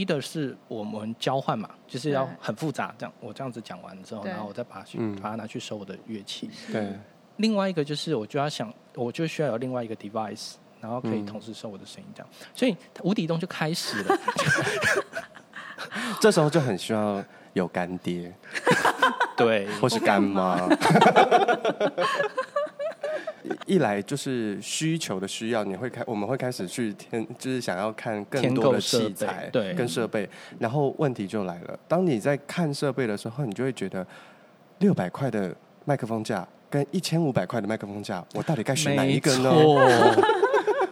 [0.00, 6.50] 一的是我们交换嘛，就是要很复杂，这样我这样子讲完之后，然后我再把它去把它拿去收我的乐器。
[6.70, 6.92] 对。
[7.38, 12.28] 另外一个就是我就要想，我就需要有另外一个 device，然后可以同时收我的声音，这样。
[12.54, 14.18] 所以无底洞就开始了。
[16.20, 18.34] 这时候就很需要有干爹，
[19.36, 20.66] 对，或是干妈。
[23.66, 30.28] 一来就是需求的需要，你会开，我们会开始去添，就是想要看更多的器材，对，跟设备。
[30.58, 34.06] 然后问题就来了，当你在看设备的时候，你就会觉得
[34.78, 35.54] 六百块的
[35.84, 39.50] 麦克风架跟一千五百块的麦克风架，我到底该选哪一个呢？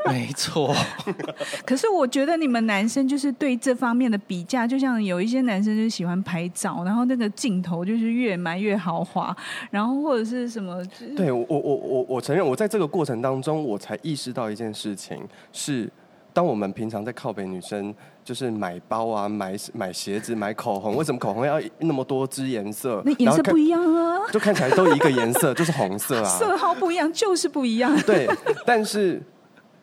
[0.12, 0.74] 没错，
[1.64, 9.34] 可是我觉得你们男生就是对这方面的比价，就像有一些男生就喜欢拍照，然后那个镜头就是越买越豪华，
[9.70, 10.84] 然后或者是什么？
[11.16, 15.90] 对我我我我承认，我在这个过程当中，我才意识到一件事情是，
[16.34, 23.02] 当我们平常在靠北女生就是买包啊、买买鞋子、买口红，为什么口红要那么多支颜色？
[23.06, 27.98] 那颜色不一样啊，就看起来都一个颜色，就是红色啊， 色号不一样就是不一样。
[28.02, 28.28] 对，
[28.66, 29.22] 但是。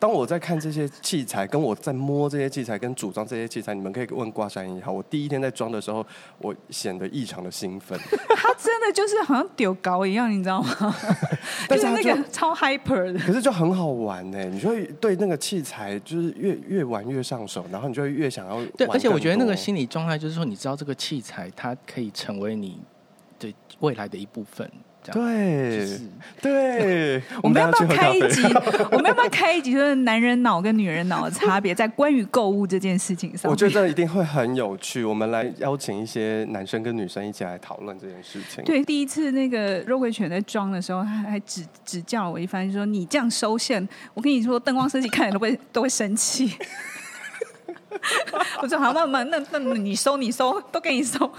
[0.02, 4.90] 当我在看这些器材，跟我在摸这些器材，跟组装这些器材，你们可以问挂山一号。
[4.90, 6.04] 我第一天在装的时候，
[6.38, 7.96] 我显得异常的兴奋。
[8.34, 10.92] 他真的就是好像丢高一样，你知道吗？
[11.70, 13.20] 就是那个超 hyper 的。
[13.20, 18.60] 可是就很好玩呢，你就会对那个器材就是越越玩越上手，然后你就会越想要。
[18.76, 22.80] 对，而且我觉得那个心理状态就是说，你知道这个器材它可以成为你
[23.38, 24.68] 对未来的一部分。
[25.10, 26.00] 对，就是、
[26.40, 28.42] 对，我们要不要开一集？
[28.92, 29.72] 我们要不要开一集？
[29.72, 33.50] 就是男人脑跟女人脑的差别，在关于购物这件事情上。
[33.50, 35.02] 我觉得这一定会很有趣。
[35.02, 38.62] 我们来邀请一些男生跟女生一起来讨论这件事情。
[38.64, 46.52] 对，第一次那个肉桂犬在装的时候，他还指指教我一番，说你这样收线，我跟你说，灯光设计看起来都会都会生气。
[48.62, 51.30] 我说好，慢慢那那你收你收，都给你收。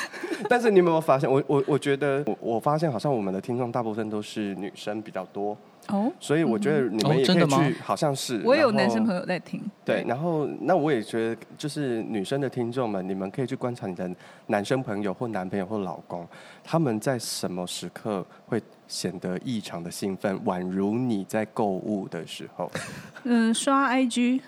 [0.48, 5.56] 但是你有没有发现，我我我觉得我我发现好像我们的听众大部分都是女生比较多
[5.88, 14.10] 哦，所以我觉得你们也可以去，好像是我有男生朋友在听，对，然后那我也觉得就是女生的听众们，你们可以去观察你的
[14.46, 16.26] 男生朋友或男朋友或老公，
[16.62, 22.70] 他们在什么时刻会显得异常的兴奋，宛如你在购物的时候，
[23.24, 24.40] 嗯，刷 IG。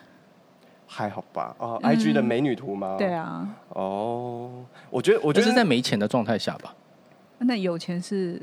[0.91, 2.97] 还好吧，哦，IG 的美女图吗？
[2.99, 3.47] 对啊。
[3.69, 6.75] 哦，我觉得，我觉得是在没钱的状态下吧。
[7.39, 8.41] 那有钱是，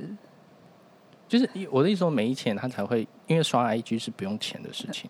[1.28, 5.10] 就是我的意思说，没钱他才会，因为刷 IG 是不用钱的事情。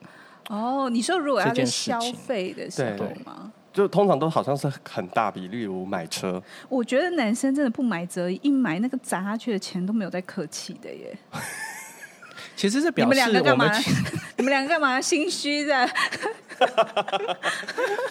[0.50, 3.52] 哦，你说如果要在消费的时候吗？
[3.74, 6.42] 就通常都好像是很大比，例如买车。
[6.70, 11.18] 我觉得男生真的不买则已，一买那个砸下去的钱都没有在客气的耶。
[12.56, 13.72] 其实是表示我们，你们两个干嘛？
[14.38, 15.02] 你们两个干嘛？
[15.02, 15.76] 心虚的。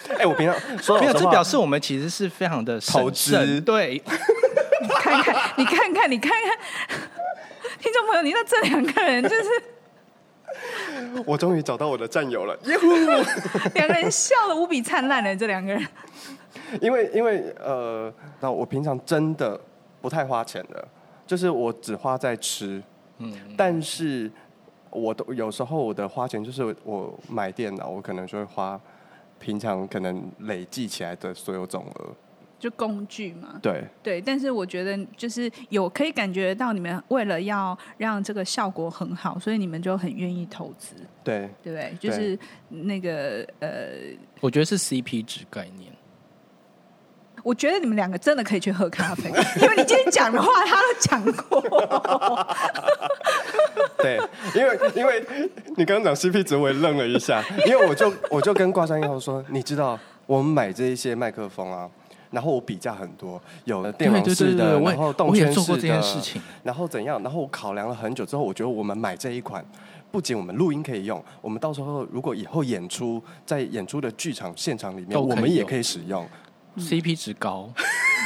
[0.09, 3.59] 哎、欸，我平常说没有，这表示我们其实是非常的投资。
[3.61, 4.01] 对，
[4.81, 6.57] 你看看，你看看，你看看，
[7.81, 9.49] 听众朋友，你那这两个人就是，
[11.25, 12.55] 我终于找到我的战友了，
[13.73, 15.83] 两个人笑得无比灿烂呢这两个人。
[16.81, 19.59] 因为，因为呃，那我平常真的
[20.01, 20.87] 不太花钱的，
[21.25, 22.81] 就是我只花在吃。
[23.17, 24.31] 嗯，但是
[24.89, 28.79] 我都有时候我的花钱就是我买电脑，我可能就会花
[29.39, 32.15] 平常可能累计起来的所有总额，
[32.57, 33.59] 就工具嘛。
[33.61, 40.95] 对对，但是我觉得就是有可以感觉到你们为了要让这个效果很好，所以你们就很愿意投资。
[41.23, 41.93] 对对不对？
[41.99, 42.37] 就是
[42.69, 43.91] 那个呃，
[44.41, 45.91] 我觉得是 CP 值概念。
[47.45, 49.29] 我觉得你们两个真的可以去喝咖啡，
[49.61, 51.61] 因为你今天讲的话他都讲过。
[54.01, 54.19] 对，
[54.55, 55.23] 因为因为
[55.77, 61.87] 你刚刚讲 CP 值，我也愣了一下，因为我就 我就跟挂山一号说，你知道我们买这一些麦克风啊，
[62.31, 66.01] 然后我比价很多，有了电容式的，然后动圈式的，
[66.63, 69.63] 然后怎样，然后我考量了很久之后，我觉得我们买这一款，
[70.09, 76.27] 不仅我们录音可以用，我们到时候如果以后演出在演出的剧场现场里面，我们也可以使用。
[76.77, 77.69] CP 值高，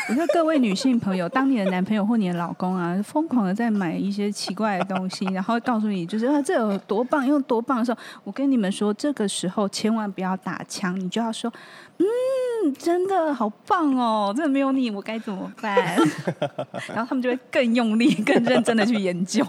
[0.09, 11.51] 我说各位女性朋友，当你的男朋友或你的老公啊，疯狂的在买一些奇怪的东西，然后告诉你就是啊，这有多棒，用多棒的时候，我跟你们说，这个时候千万不要打枪，你就要说，
[11.97, 15.75] 嗯，真的好棒哦，真的没有你我该怎么办？
[16.89, 19.45] 然后他们就会更用力、更认真的去研究。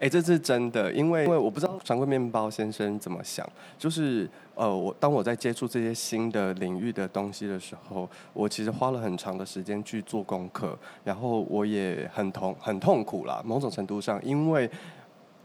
[0.00, 3.46] 哎，这是真的，因为因为我不知道掌柜面包先生怎么想，
[3.78, 14.70] 就是呃，我当我在接触这些新的领域的东西的时候，我其实花了很长的时间去做功课，然后我也很痛很痛苦啦，某种程度上，因为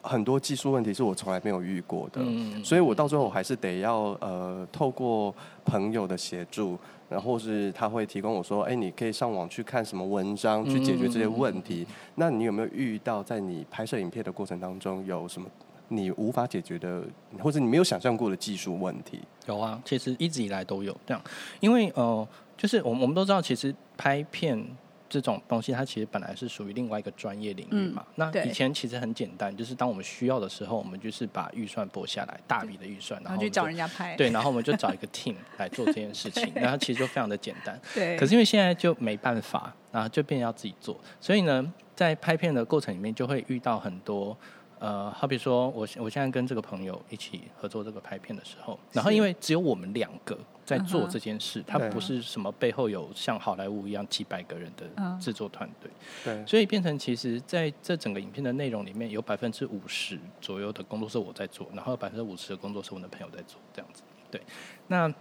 [0.01, 5.33] 很多技术问题是我从来没有遇过的，嗯，所以我到最后还是得要呃，透过
[5.65, 6.77] 朋友的协助。
[7.09, 11.85] 然后是他会提供我说，哎，你可以上网去看什么文章去解决这些问题。
[11.89, 15.47] 嗯、那你有没有遇到在你拍摄影片的过程当中有什么
[15.87, 17.03] 你无法解决的，
[17.39, 19.19] 或者你没有想象过的技术问题？
[19.45, 21.21] 有啊，其实一直以来都有这样，
[21.59, 24.65] 因为呃，就是我们我们都知道，其实拍片。
[25.09, 28.05] 这种东西它其实本来是属于另外一个专业领域嘛。
[28.15, 34.15] 嗯、那以前其实很简单，就是当我们需要的时候，我们就是把预算拨下来，大笔的预算，然后，然后去找人家拍。
[34.15, 37.79] 对，然后我们就找一个 team 来做这件事情， 然后其实就非常的简单。
[37.93, 38.17] 对。
[38.17, 44.37] 可是因为现在就没办法，然后就变要自己做，所以呢，在拍片的过程里面就会遇到很多。
[44.79, 54.85] 呃，好比说，我我现在跟这个朋友一起合作这个拍片的时候，然后因为只有我们两个在做这件事，它不是什么背后有像好莱坞一样几百个人的
[55.19, 55.89] 制作团队，
[56.23, 64.03] 对，所以变成其实在这整个影片的内容里面有百分之五十左右的工作是我在做，然后百分之五十的工作是我的朋友在做，这样子。
[64.29, 64.39] 对，
[64.87, 65.11] 那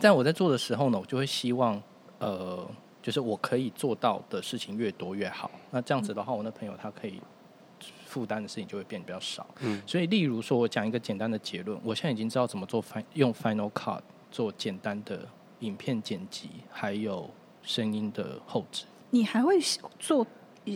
[0.00, 1.82] 在我在做的时候呢，我就会希望，
[2.20, 2.66] 呃，
[3.02, 5.50] 就是我可以做到的事情越多越好。
[5.70, 7.20] 那这样子的话，我那朋友他可以。
[8.18, 14.00] 负担的事情就会变得比较少，嗯，所以例如说，我讲一个简单的结论，我现在已经知道怎么做 Final 用 Final Cut
[14.32, 15.20] 做简单的
[15.60, 17.30] 影片剪辑，还有
[17.62, 18.86] 声音的后置。
[19.10, 19.56] 你还会
[20.00, 20.26] 做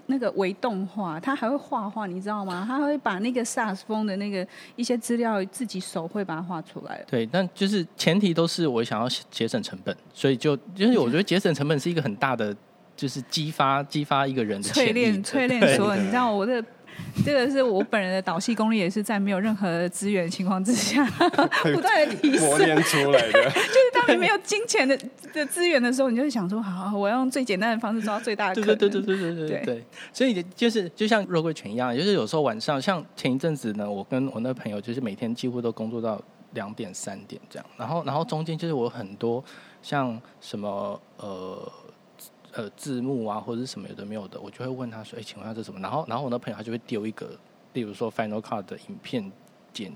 [0.06, 2.64] 那个微动画，他还会画画，你知道吗？
[2.64, 7.04] 他会把那个 SARS 风的那个一些资料自己手绘把它画出来。
[7.08, 12.56] 对，但就是前提都是我想要节省成本，所以就就是我觉得节省成本是一个很大的，
[12.94, 15.76] 就是激发激发一个人的淬炼淬炼。
[15.76, 16.64] 说，你知道我的。
[17.24, 21.04] 这个是我本人的导戏功力，也是在没有任何资源的情况之下，
[21.74, 23.32] 不断的提升磨练出来的。
[23.50, 24.98] 就是当你没有金钱的
[25.32, 28.54] 的资源的时候，你就会想说，好，我要用最简单的方式抓到最大的。
[28.54, 29.84] 对对对对对对对，对。
[30.12, 36.20] 所以就是就像肉桂犬一样，就是有时候晚上，像前一阵子呢，我跟我那个朋友，就是每天几乎都工作到
[36.54, 39.44] 两点三点这样，然后然后中间就是我很多
[39.82, 41.72] 像什么呃。
[42.52, 47.30] 呃，字幕啊，或者是什么有的没有的，我就会问他说：“哎，请问下这是什么？”然后，然后我那朋友他就会丢一个，
[47.72, 49.32] 例如说 Final Cut 的影片
[49.72, 49.90] 剪，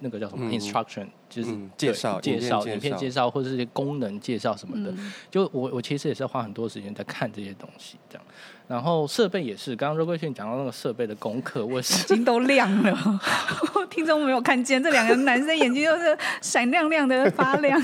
[0.00, 4.90] 那个叫什么、嗯、Instruction，就是、嗯、介绍、介绍、影片介绍，或者是一些功能介绍什么的。
[4.90, 8.24] 嗯、就我我其实也是花很多时间在看这些东西，这样。
[8.66, 13.20] 然后设备也是，刚刚肉桂犬讲到那个设备的功课，我眼睛都亮了。
[13.90, 17.80] 听众没有看见这两个男生眼睛都是闪亮亮的发亮。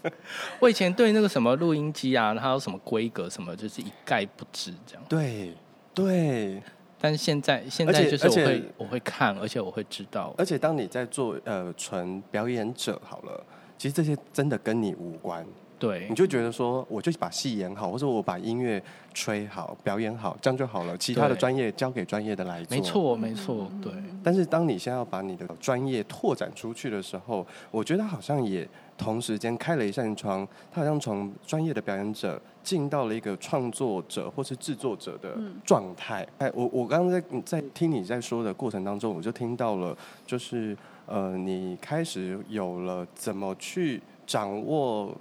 [0.60, 5.02] 我以前对那个什么录音机啊，它有什么规格什么，就是一概不知这样。
[5.08, 5.54] 对
[5.94, 6.62] 对，
[7.00, 10.34] 但是现在现在就是我会我会看，而且我会知道。
[10.36, 13.44] 而且当你在做呃纯表演者好了，
[13.76, 15.46] 其实这些真的跟你无关。
[15.78, 18.82] 对，你就觉得说，我就把戏演好，或者我把音乐
[19.14, 20.96] 吹好、表演好，这样就好了。
[20.98, 22.76] 其他的专业交给专业的来做。
[22.76, 23.92] 没错，没错，对。
[24.24, 36.28] 但是当你现在要把你的专业拓展出去的时候，我觉得好像也同时间开了一扇窗，他好像从专业的表演者进到了一个创作者或是制作者的状态。
[36.36, 45.16] 哎、嗯，我我刚刚在在听你在说的过程当中，我就听到了，就是呃，你开始有了怎么去掌握。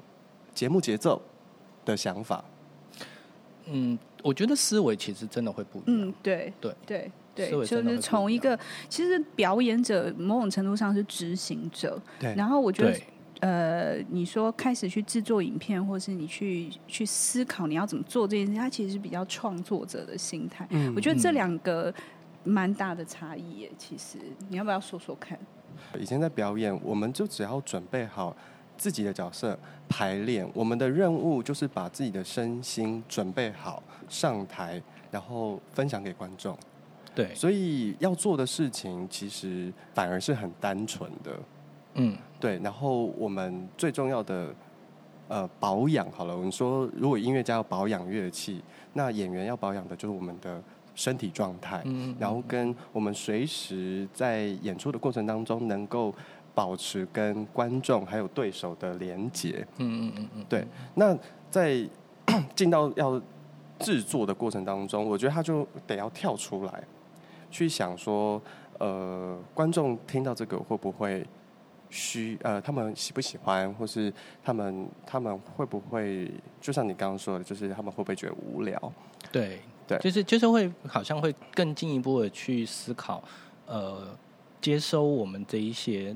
[0.58, 1.22] 节目节奏
[1.86, 2.44] 的想法，
[3.68, 6.10] 嗯，我觉得思维其实真的会不一样。
[6.10, 8.58] 嗯，对，对，对，对，就是从一个
[8.90, 12.34] 其实表演者某种程度上是执行者，对。
[12.34, 13.00] 然后我觉得，
[13.40, 20.68] 呃，你说开始去制作影片，或是你去去思考你要怎么做这件事，它其实是比较创作者的心态。
[20.72, 21.94] 嗯，我觉得这两个
[22.44, 23.72] 蛮大的差异耶。
[23.78, 24.18] 其实
[24.50, 25.38] 你要不要说说看？
[26.00, 28.36] 以前在表演，我们就只要准备好。
[28.80, 29.58] 自己的角色
[29.90, 34.80] 排练，我们的任务就是把自己的身心准备好上台，
[35.10, 36.56] 然后分享给观众。
[37.16, 41.32] 对，所以要做的事情其实反而是很单纯的。
[41.98, 42.58] 嗯，对。
[42.64, 44.56] 然后我们最重要的
[45.28, 48.62] 呃保养好了，我们说如果音乐家要保养乐器，
[48.94, 50.64] 那演员要保养的就是我们的
[50.96, 51.82] 身体状态。
[51.86, 56.14] 嗯，然后跟我们随时在演出的过程当中能够。
[56.58, 59.64] 保持跟观众还有对手的连结。
[59.78, 60.66] 嗯嗯嗯嗯，对。
[60.96, 61.16] 那
[61.52, 61.88] 在
[62.56, 63.22] 进到要
[63.78, 66.84] 制作的过程当中，我觉得他就得要跳出来，
[67.52, 68.42] 去想说，
[68.80, 71.24] 呃，观众听到这个会不会
[71.90, 74.12] 需呃，他们喜不喜欢，或是
[74.44, 76.30] 他们他们会不会，
[76.60, 78.94] 就像你刚刚说的，就是他们会不会觉得无聊？
[79.32, 83.24] 对对，就是就是会好像会更进一步的去思考，
[83.66, 84.08] 呃，
[84.60, 86.16] 接收我们这一些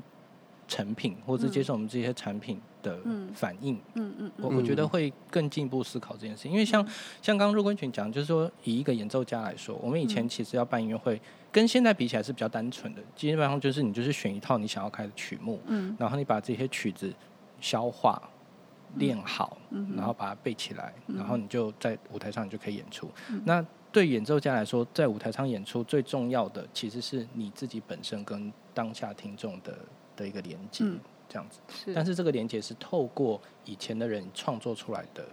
[0.68, 2.98] 成品，或者接受我们这些产品的
[3.34, 6.82] 反应，嗯嗯，我我觉得会更进一步思考这件事情，因为像
[7.20, 17.12] 像刚刚肉桂犬讲，就是说以一个演奏家来说，我们以前其实要办音乐会，跟现在比起来是比较单纯的，基本上就是你就是选一套你想要开的曲目，嗯，然后你把这些曲子
[17.60, 18.20] 消化
[18.96, 19.58] 练好，
[19.94, 23.10] 然后把它背起来，然后你就在舞台上你就可以演出。
[23.44, 29.76] 那对演奏家来说，在舞台上演出最重要的其实是你自己本身跟当下听众的。
[30.22, 30.84] 的一个连接，
[31.28, 31.58] 这样子。
[31.68, 35.26] 是，但是这个连接是透过以前的人创作出来的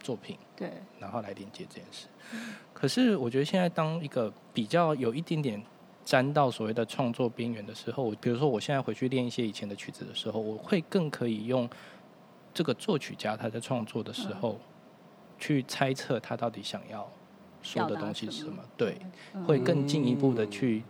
[0.00, 0.70] 作品，对，
[1.00, 2.06] 然后来连接这件事。
[2.72, 5.62] 可是我觉得现在当一个比较有一点点
[6.04, 11.68] 沾到所谓的创作边缘的时候，比如说我现在回去练一些以前的曲子的时候，我会更可以用
[12.52, 14.60] 这个作曲家他在创作的时候
[15.38, 17.10] 去猜测他到底想要
[17.62, 18.98] 说的东西是什么，对，
[19.46, 20.82] 会更进一步的去。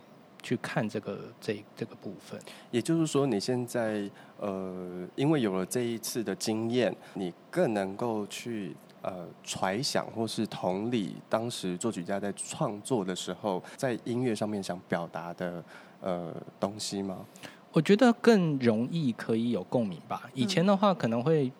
[0.44, 2.38] 去看这个这这个部分，
[2.70, 15.64] 也就是说，你现在呃，因为有了这一次的经验，你更能够去呃揣想或是同理当时作曲家在创作的时候，在音乐上面想表达的
[16.02, 16.30] 呃
[16.60, 17.24] 东西吗？
[17.72, 20.28] 我觉得更容易可以有共鸣吧。
[20.34, 21.50] 以前的话，可能会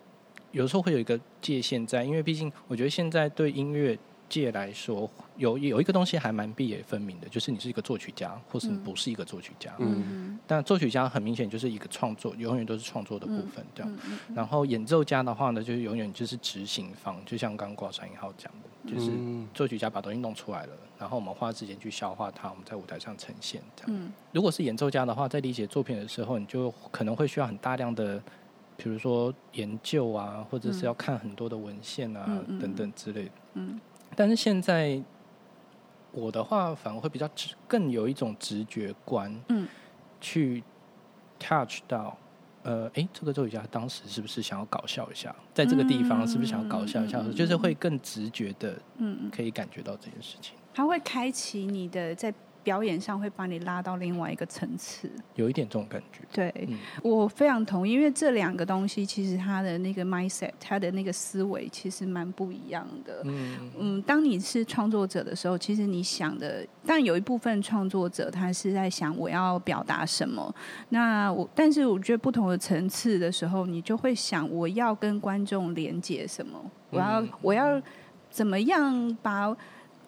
[0.53, 3.99] 有时候会有一个界限在，因为毕竟我觉得现在对音乐。
[4.29, 9.73] 界来说，有有一个东西还蛮壁垒分明的，就是你是一个作曲家，或是你不是一个作曲家。
[9.79, 13.99] 嗯，但作曲家很明显就是一个创作，永远都是创作的部分，这样。
[14.35, 19.11] 然后演奏家的话呢，就是永远就是执行方，就像刚刚挂山一号讲的，就是
[19.53, 24.13] 作曲家把东西弄出来了，然后我们花时间去消化它，我们在舞台上呈现这样。
[24.33, 28.23] 如果是演奏家的话，在理解作品的时候，你就可能会需要很大量的，
[28.77, 32.25] 比如说研究啊，或者是要看很多的文献啊
[32.61, 33.31] 等等之类的。
[33.55, 33.81] 嗯。
[34.17, 35.03] 但是现在
[36.13, 39.69] 我的话反而会比较直，更有一种直觉观，嗯，
[40.21, 40.63] 去
[41.39, 42.17] touch 到，
[42.63, 50.55] 呃，哎，这个作曲家当时是不是想要搞笑一下，在这个地方是不是想要搞笑一下，嗯、就是会更直觉的，嗯，可以感觉到这件事情。
[50.73, 52.33] 它会开启你的在。
[52.65, 56.21] 表演上会把你拉到另外一个层次，有一点这种感觉。
[56.33, 63.21] 对，嗯、我非常同意，因为这两个东西其实它的那个 mindset，它的那个思维其实蛮不一样的。
[63.25, 70.53] 嗯嗯，当你是创作者的时候，其实你想的，但有一部分创作者他是在想我要表达什么。
[70.89, 76.59] 那我，但是我觉得不同的层次的时候，你就会想我要跟观众连接什么，
[76.89, 77.83] 我要、嗯、我要
[78.31, 79.55] 怎么样把。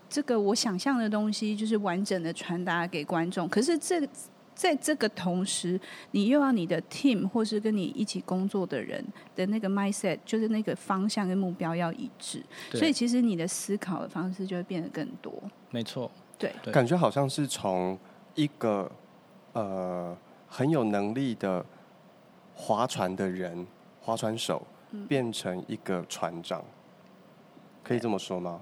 [0.08, 4.06] 这个我想象的东西就是完整的传达给观众，可是这
[4.54, 5.78] 在这个同时，
[6.12, 9.04] 你又要你的 team 或是跟你一起工作的人
[9.34, 12.42] 的那个 mindset，就是那个方向跟目标要一致，
[12.72, 15.32] 所以其实你的思考的方式就会变得更多。
[15.70, 16.72] 没错，对，对。
[16.72, 17.98] 感觉好像是从
[18.34, 18.90] 一个
[19.52, 20.16] 呃
[20.48, 21.62] 很有能力的
[22.54, 23.66] 划船的人，
[24.00, 24.66] 划船手，
[25.06, 27.50] 变成一个船长，嗯、
[27.84, 28.60] 可以这么说吗？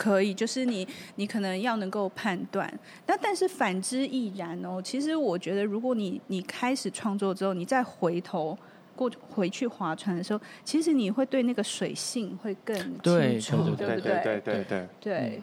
[0.00, 2.72] 可以，就是你，你可能要能够判断。
[3.06, 4.80] 那但是反之亦然哦。
[4.80, 8.56] 其实我觉得，如果你你开始创作之后，你再回头
[8.96, 14.22] 过回去划船的时候，其实你会对那个水性会更清楚，对不对？
[14.22, 15.42] 对对对对对，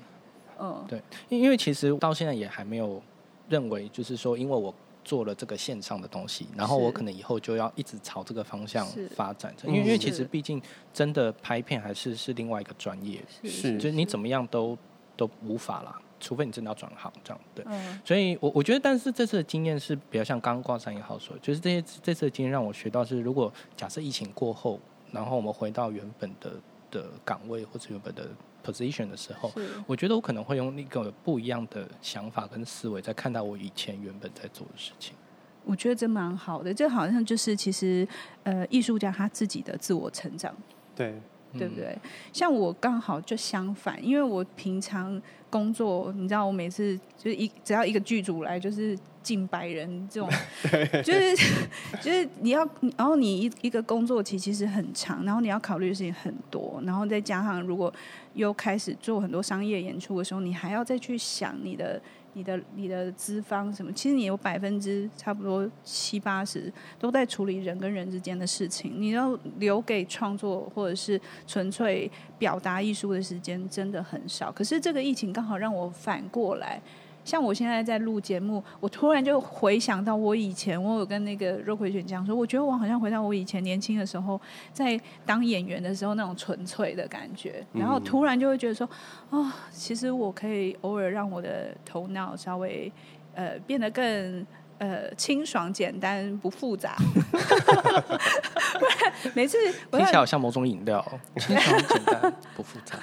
[0.59, 0.99] 嗯，对。
[1.29, 2.99] 因为其实到现在也还没有
[3.47, 4.73] 认为，就是说，因为我。
[5.07, 8.85] 做了这个线上的东西，然后我可能以后就要一直朝这个方向
[9.15, 10.61] 发展，因为因为其实毕竟
[10.93, 13.77] 真的拍片还是是另外一个专业，是。
[13.77, 13.91] 就是。
[13.93, 14.77] 你怎么样都
[15.15, 17.63] 都无法啦，除非你真的要转行这样，对。
[17.69, 24.77] 嗯、所以我我觉得，但是这次的经验是比较像刚刚挂山一号说，就是这些这次的经验让我学到是，如果假设疫情过后，
[25.11, 26.51] 然后我们回到原本的
[26.91, 28.27] 的岗位或者原本的。
[28.71, 29.51] Position 的时候，
[29.85, 35.15] 我觉得我可能会用那个不一样的想法跟思维在看待我以前原本在做的事情。
[35.63, 38.07] 我觉得这蛮好的，这好像就是其实
[38.43, 40.55] 呃艺术家他自己的自我成长，
[40.95, 41.13] 对，
[41.53, 41.87] 对不对？
[41.87, 48.97] 嗯、像我刚好就相反，因为我平常工作，你知道，我每次就是一只要一个剧组来，就是
[49.27, 50.29] 近百人这种，
[51.03, 51.35] 就是
[52.01, 52.65] 就是你要，
[52.95, 57.93] 然后你一一个工作期其实很长，然后你要考虑的事情很多，然后再加上如果
[58.35, 62.01] 又开始做很多商业演出的时候，你还要再去想你的。
[62.33, 63.91] 你的你的资方什么？
[63.93, 74.51] 其实你有百分之差不多七八十都在处理人跟人之间的事情，你要留给创作或者是纯粹表达艺术的时间真的很少。
[74.51, 76.79] 可是这个疫情刚好让我反过来。
[77.27, 84.39] 像我现在在录节目，我突然就回想到我以前，我有跟那个肉葵卷讲说，我觉得我好像回到我以前年轻的时候，
[84.71, 88.89] 在当演员的时候那种纯粹的感觉，然后突然就会觉得说，
[89.29, 92.89] 哦，其实我可以偶尔让我的头脑稍微
[93.35, 94.47] 呃变得更。
[94.79, 96.95] 呃，清爽、简单、不复杂。
[97.31, 99.57] 不然每次
[99.89, 101.03] 听起来好像某种饮料，
[101.37, 102.95] 清爽、简单、不复杂。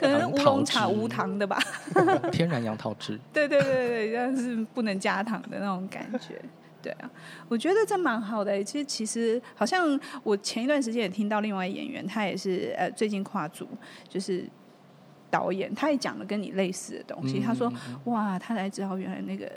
[0.00, 1.58] 可能乌龙茶无糖的吧。
[2.32, 3.16] 天然杨桃汁。
[3.32, 6.42] 对对对对，但是不能加糖的那种感觉。
[6.82, 7.08] 对啊，
[7.48, 8.62] 我觉得这蛮好的。
[8.64, 13.68] 其实其实好像我前一段时间也听到另外一演员，他也是呃最近跨组，
[14.08, 14.44] 就是
[15.30, 17.38] 导演，他也讲了跟你类似的东西。
[17.38, 17.72] 嗯、他说
[18.06, 19.48] ：“哇，他才知道原来那个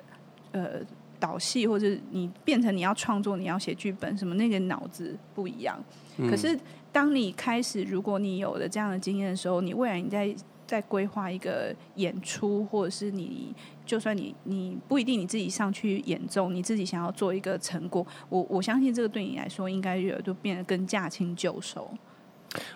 [0.51, 0.79] 呃。”
[1.19, 5.77] 导戏或者你变成你要创作，你要写剧本什么，那个脑子不一样。
[6.17, 6.57] 嗯、可是
[6.91, 13.53] 当你开始，如果你有了这样的经验的时候，你未来你在在规划一个演出，或者是你
[13.85, 21.89] 就算你你不一定你自己上去演奏，你自己想要做一个成果，我我相信这个对你来说应该有就变得更驾轻就熟。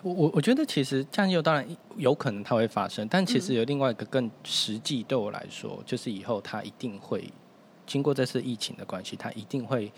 [0.02, 1.66] 我我我觉得其实这样就当然
[1.96, 7.24] 有可能它会发生，但其实有另外一个更实际对我来说，嗯、就是以后它一定会。
[7.92, 9.92] 经过这次疫情的关系，他一定会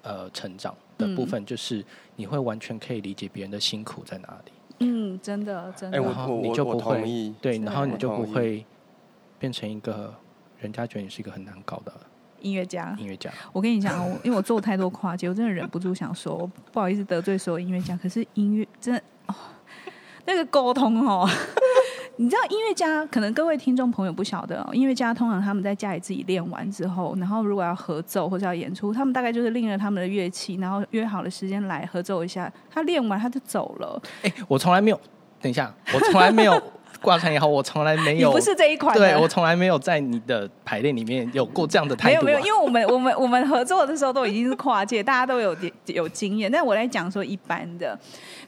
[0.00, 1.84] 呃成长的部分，就是
[2.16, 4.52] 你会完全可以理解别人的辛苦在哪里。
[4.78, 5.98] 嗯，真的，真的。
[6.00, 8.64] 然后你就不会对，然后你就不会
[9.38, 10.14] 变成一个
[10.58, 11.92] 人家觉得你是一个很难搞的
[12.40, 12.96] 音乐家。
[12.98, 17.94] 音乐家，我跟你讲，因为我做太多跨界，我真的忍不住想说，不好意思得罪所有音乐家。
[17.94, 19.34] 可是音乐真的哦，
[20.24, 21.28] 那个沟通哦。
[22.16, 32.50] 你知道音乐家可能各位听众朋友不晓得哦，音乐家通常他们在家里自己练完之后，然后如果要合奏或者要演出，他们大概就是拎着他们的乐器，然后约好了时间来合奏一下。
[32.70, 34.00] 他练完他就走了。
[34.22, 35.00] 哎，我从来没有，
[35.40, 36.62] 等一下，我从来没有。
[37.04, 38.28] 挂上也好，我从来没有。
[38.28, 38.96] 你不是这一款。
[38.96, 42.24] 对，我从来没有在你的排练里面有过这样的态度、啊。
[42.24, 45.54] 没有没有，因为我们我们我们合作的时候都已经是跨界，大家都有
[45.86, 46.50] 有经验。
[46.50, 47.98] 但我来讲说一般的，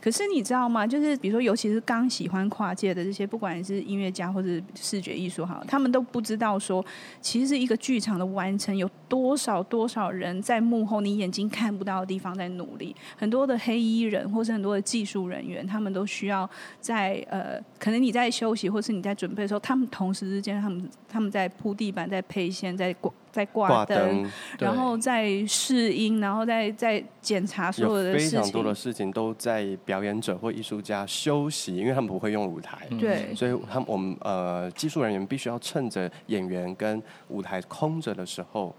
[0.00, 0.86] 可是你知道吗？
[0.86, 6.82] 就是比如说，尤其是刚喜欢跨界的这些，不管是音乐家或者视觉艺术哈，他们都不知道说，
[7.20, 12.96] 其实一个剧场的完成有多少多少人在幕后，你眼睛看不到的地方在努力。
[13.18, 16.48] 很多的黑衣人或是很多的技术人员，他们都需要
[16.80, 18.45] 在呃，可能你在修。
[18.47, 28.38] 休息，或是你在准备的时候，他们同时之间，他们他们在铺地板，在配线，在挂在挂灯，然后在试音，然后在在检查所有的事情。
[28.40, 38.74] 非常多的事情都在表演者或艺术家休息，因为他们不会用舞台，对，所以他们我们呃技术人员必须要趁着演员跟舞台空着的时候。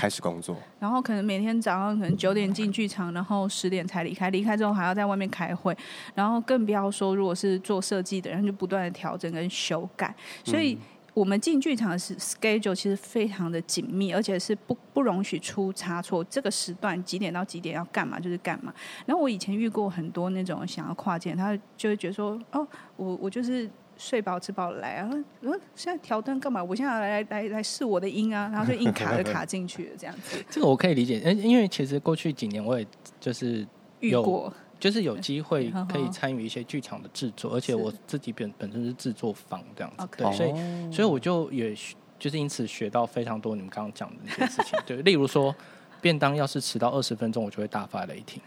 [0.00, 4.30] 开始工作，然后可能每天早上可能九点进剧场，然后十点才离开。
[4.30, 5.76] 离开之后还要在外面开会，
[6.14, 10.14] 然后更不要说如果是做设计的人，就不断的调整跟修改。
[10.42, 10.78] 所以
[11.12, 16.24] 我们进剧场的是 schedule 其实非常的紧密，而且是不不容许出差错。
[16.24, 18.72] 这个时段几点到几点要干嘛就是干嘛。
[19.04, 23.70] 然后我以前遇过很多那种想要跨界，他就会觉得说，哦，我我就是。
[24.00, 25.10] 睡饱吃饱来啊！
[25.42, 26.64] 嗯，现在调灯干嘛？
[26.64, 30.42] 我现在来来来试我的音啊，然后就硬卡就卡进去了，这样子。
[30.48, 32.86] 这个我可以理解，因因为其实过去几年我也
[33.20, 33.66] 就是
[34.00, 41.76] 有，遇过就是有机会 可以参与一些剧场的制作，而且我自己本本身是制作方这样子，对，所以所以我就也
[42.18, 45.54] 就是因此学到非常多你们刚刚讲的那些事情，对，例如说
[46.00, 48.40] 便当要是迟到二十分钟，我就会大发雷霆。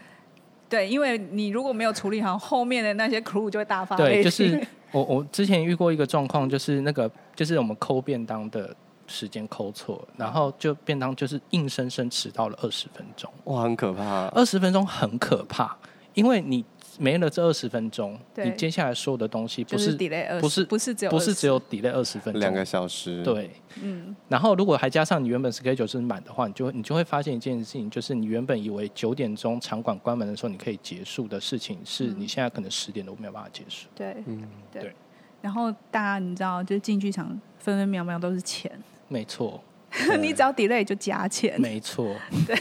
[0.68, 4.22] 对，因为你如果没有处理好，后面的那些 crew 就会大发雷霆。
[4.22, 8.74] 对，就是我我之前遇过一个状况，就是那个就是我们抠便当的
[9.06, 13.30] 时间抠错，然后就便当就是硬生生迟到了二十分钟。
[13.44, 14.28] 哇，很可怕！
[14.28, 15.76] 二十分钟很可怕，
[16.14, 16.64] 因为你。
[16.98, 19.92] 没了这二十分钟，你接下来所有的东西不是
[20.40, 23.22] 不是不是只有不是只有 delay 二十分钟，两个小时。
[23.22, 23.50] 对，
[23.82, 24.14] 嗯。
[24.28, 33.88] 然后如果还加上你原本 schedule 是满的话，你就你就会发现一件事情，就是你原本以为九点钟场馆关门的时候你可以结束的事情，是你现在可能十点都没有办法结束。
[33.94, 34.92] 对，嗯，对。
[35.40, 37.28] 然后大家你知道，就进剧场
[37.58, 38.70] 分分秒秒都是钱。
[39.08, 39.62] 没错。
[40.20, 42.14] 你只要 delay 就加钱，没错，
[42.46, 42.56] 对，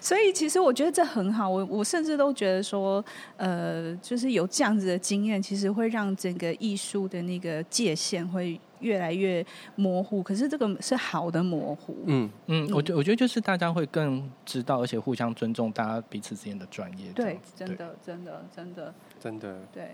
[0.00, 3.04] 所以其实我觉得这很好，我我甚至都觉得说，
[3.36, 9.44] 呃，就是有这样子的经验，其实会让整个艺术的那个界限会越来越
[9.76, 11.96] 模糊，可是这个是好的模糊。
[12.06, 17.10] 嗯嗯，我觉我觉得就是大家会更知道，而且互相尊重大家彼此之间的专业。
[17.14, 19.88] 对，真的，真的，真的，真的，对。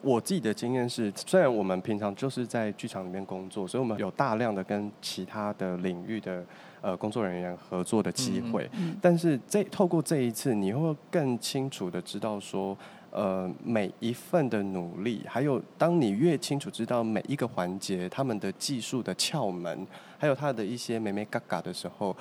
[0.00, 6.44] 我自己的经验是，虽然我们平常就是在剧场里面工作，所以我们有大量的跟其他的领域的
[6.80, 12.76] 呃工作人员合作的机会，嗯嗯、但是这透过这一次，你会更清楚的知道说，
[13.10, 19.86] 呃，每一份的努力，还有当你越清楚知道每一个环节他们的技术的窍门，
[20.16, 22.16] 还有他的一些眉眉嘎嘎的时候，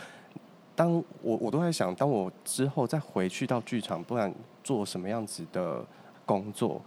[0.75, 0.91] 当
[1.21, 5.81] 我我都在想，当我之后再回去到剧场，不然做什么样子的
[6.25, 6.81] 工作。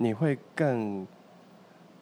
[0.00, 1.04] 你会更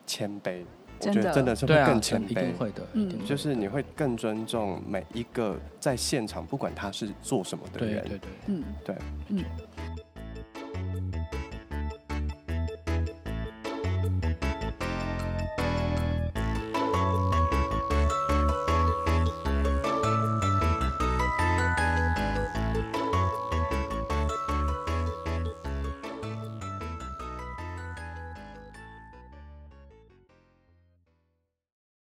[0.07, 0.63] 谦卑，
[1.01, 8.97] 我觉得真的是会更谦卑，一定会的，嗯，就是你会更尊重每一个在现场，不管他是做什么的人，对对对，嗯，对，
[9.31, 9.45] 嗯。